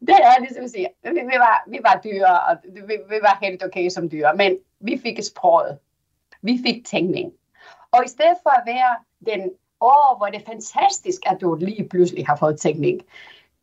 [0.07, 3.37] det er ligesom at sige, vi, vi, var, vi var dyr, og vi, vi var
[3.41, 5.79] helt okay som dyr, men vi fik sproget.
[6.45, 7.31] Vi fik tænkning.
[7.91, 9.49] Og i stedet for at være den
[9.81, 13.01] år, hvor det er fantastisk, at du lige pludselig har fået tænkning,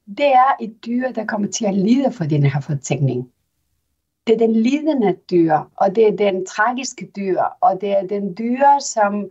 [0.06, 2.84] det er et dyr, der kommer til at lide, for den her fortænkning.
[2.84, 3.32] tænkning.
[4.26, 8.34] Det er den lidende dyr, og det er den tragiske dyr, og det er den
[8.38, 9.30] dyr, som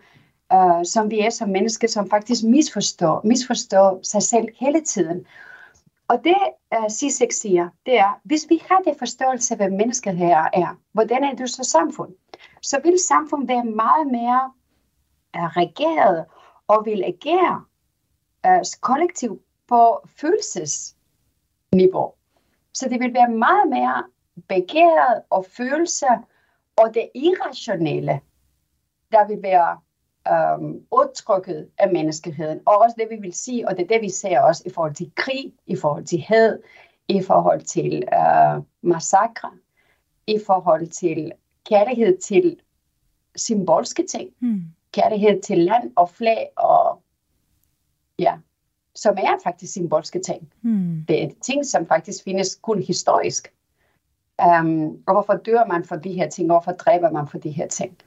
[0.54, 5.26] øh, som vi er som mennesker, som faktisk misforstår, misforstår sig selv hele tiden.
[6.08, 6.36] Og det,
[6.78, 11.24] uh, Sisek siger, det er, hvis vi har det forståelse, hvad mennesket her er, hvordan
[11.24, 12.12] er det så samfund?
[12.62, 14.52] Så vil samfundet være meget mere
[15.36, 16.26] øh, regeret
[16.68, 17.66] og vil agere
[18.48, 22.14] uh, kollektivt på følelsesniveau.
[22.74, 24.04] Så det vil være meget mere
[24.48, 26.18] begæret og følelser
[26.76, 28.22] og det irrationelle,
[29.12, 29.80] der vil være
[30.28, 34.10] øhm, udtrykket af menneskeheden, og også det, vi vil sige, og det er det, vi
[34.10, 36.60] ser også i forhold til krig, i forhold til had,
[37.08, 39.52] i forhold til øh, massakre,
[40.28, 41.32] i forhold til
[41.66, 42.60] kærlighed til
[43.36, 44.64] symbolske ting, mm.
[44.92, 47.02] kærlighed til land og flag, og
[48.20, 48.38] ja,
[48.96, 50.54] som er faktisk symbolske ting.
[50.62, 51.06] Mm.
[51.08, 53.54] Det er ting, som faktisk findes kun historisk.
[54.62, 57.68] Um, og hvorfor dør man for de her ting, hvorfor dræber man for de her
[57.68, 57.98] ting?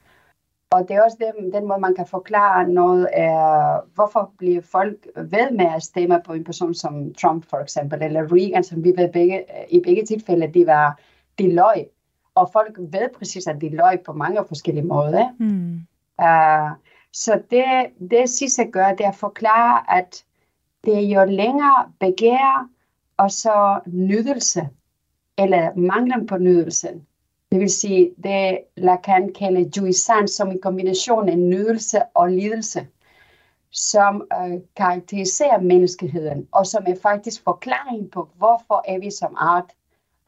[0.71, 5.07] Og det er også den, den måde, man kan forklare noget er, hvorfor bliver folk
[5.17, 8.93] ved med at stemme på en person som Trump for eksempel, eller Reagan, som vi
[8.97, 11.01] ved begge, i begge tilfælde, de var
[11.39, 11.87] de løg.
[12.35, 15.29] Og folk ved præcis, at de løg på mange forskellige måder.
[15.39, 15.81] Mm.
[16.23, 16.77] Uh,
[17.13, 17.65] så det,
[18.11, 20.25] det sidste gør, det er at forklare, at
[20.85, 22.69] det er jo længere begær,
[23.17, 24.69] og så nydelse,
[25.39, 27.07] eller manglen på nydelsen,
[27.55, 32.87] det vil sige, det Lacan kalder jouissance som en kombination af nydelse og lidelse,
[33.71, 39.65] som øh, karakteriserer menneskeheden, og som er faktisk forklaring på, hvorfor er vi som art,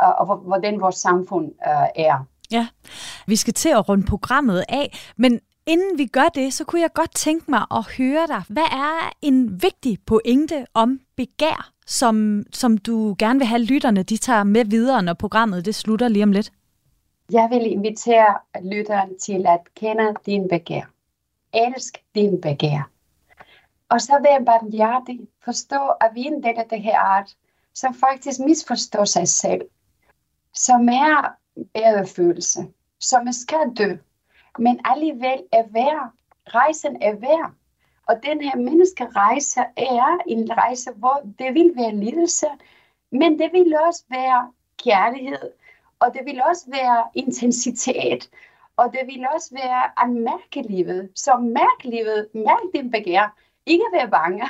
[0.02, 2.26] øh, og hvordan vores samfund øh, er.
[2.50, 2.66] Ja,
[3.26, 6.92] vi skal til at runde programmet af, men inden vi gør det, så kunne jeg
[6.92, 8.42] godt tænke mig at høre dig.
[8.48, 14.16] Hvad er en vigtig pointe om begær, som, som du gerne vil have lytterne, de
[14.16, 16.52] tager med videre, når programmet det slutter lige om lidt?
[17.32, 20.82] Jeg vil invitere lytteren til at kende din begær.
[21.52, 22.90] Elsk din begær.
[23.88, 25.20] Og så være barmhjertig.
[25.44, 27.36] Forstå, at vi er en del af det her art,
[27.74, 29.60] som faktisk misforstår sig selv.
[30.56, 31.36] Som er
[31.76, 32.60] ærefølelse.
[33.00, 33.96] Som skal dø.
[34.58, 36.10] Men alligevel er værd.
[36.46, 37.52] Rejsen er værd.
[38.08, 42.46] Og den her menneskerejse er en rejse, hvor det vil være lidelse,
[43.10, 44.52] men det vil også være
[44.84, 45.50] kærlighed,
[46.00, 48.30] og det vil også være intensitet,
[48.76, 51.10] og det vil også være at mærke livet.
[51.14, 53.36] Så mærk livet, mærk din begær,
[53.66, 54.44] ikke være bange.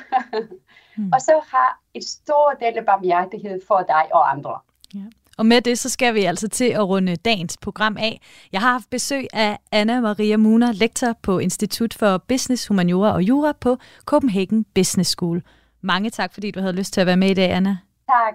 [0.97, 1.11] mm.
[1.15, 4.59] Og så har et stort del af barmhjertighed for dig og andre.
[4.95, 5.01] Ja.
[5.39, 8.21] Og med det, så skal vi altså til at runde dagens program af.
[8.53, 13.23] Jeg har haft besøg af Anna Maria Muner, lektor på Institut for Business, Humaniora og
[13.23, 15.43] Jura på Copenhagen Business School.
[15.81, 17.79] Mange tak, fordi du havde lyst til at være med i dag, Anna.
[18.09, 18.35] Tak.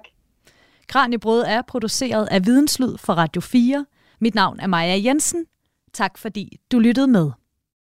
[0.87, 3.85] Kranjebrød er produceret af Videnslyd for Radio 4.
[4.19, 5.45] Mit navn er Maja Jensen.
[5.93, 7.31] Tak fordi du lyttede med.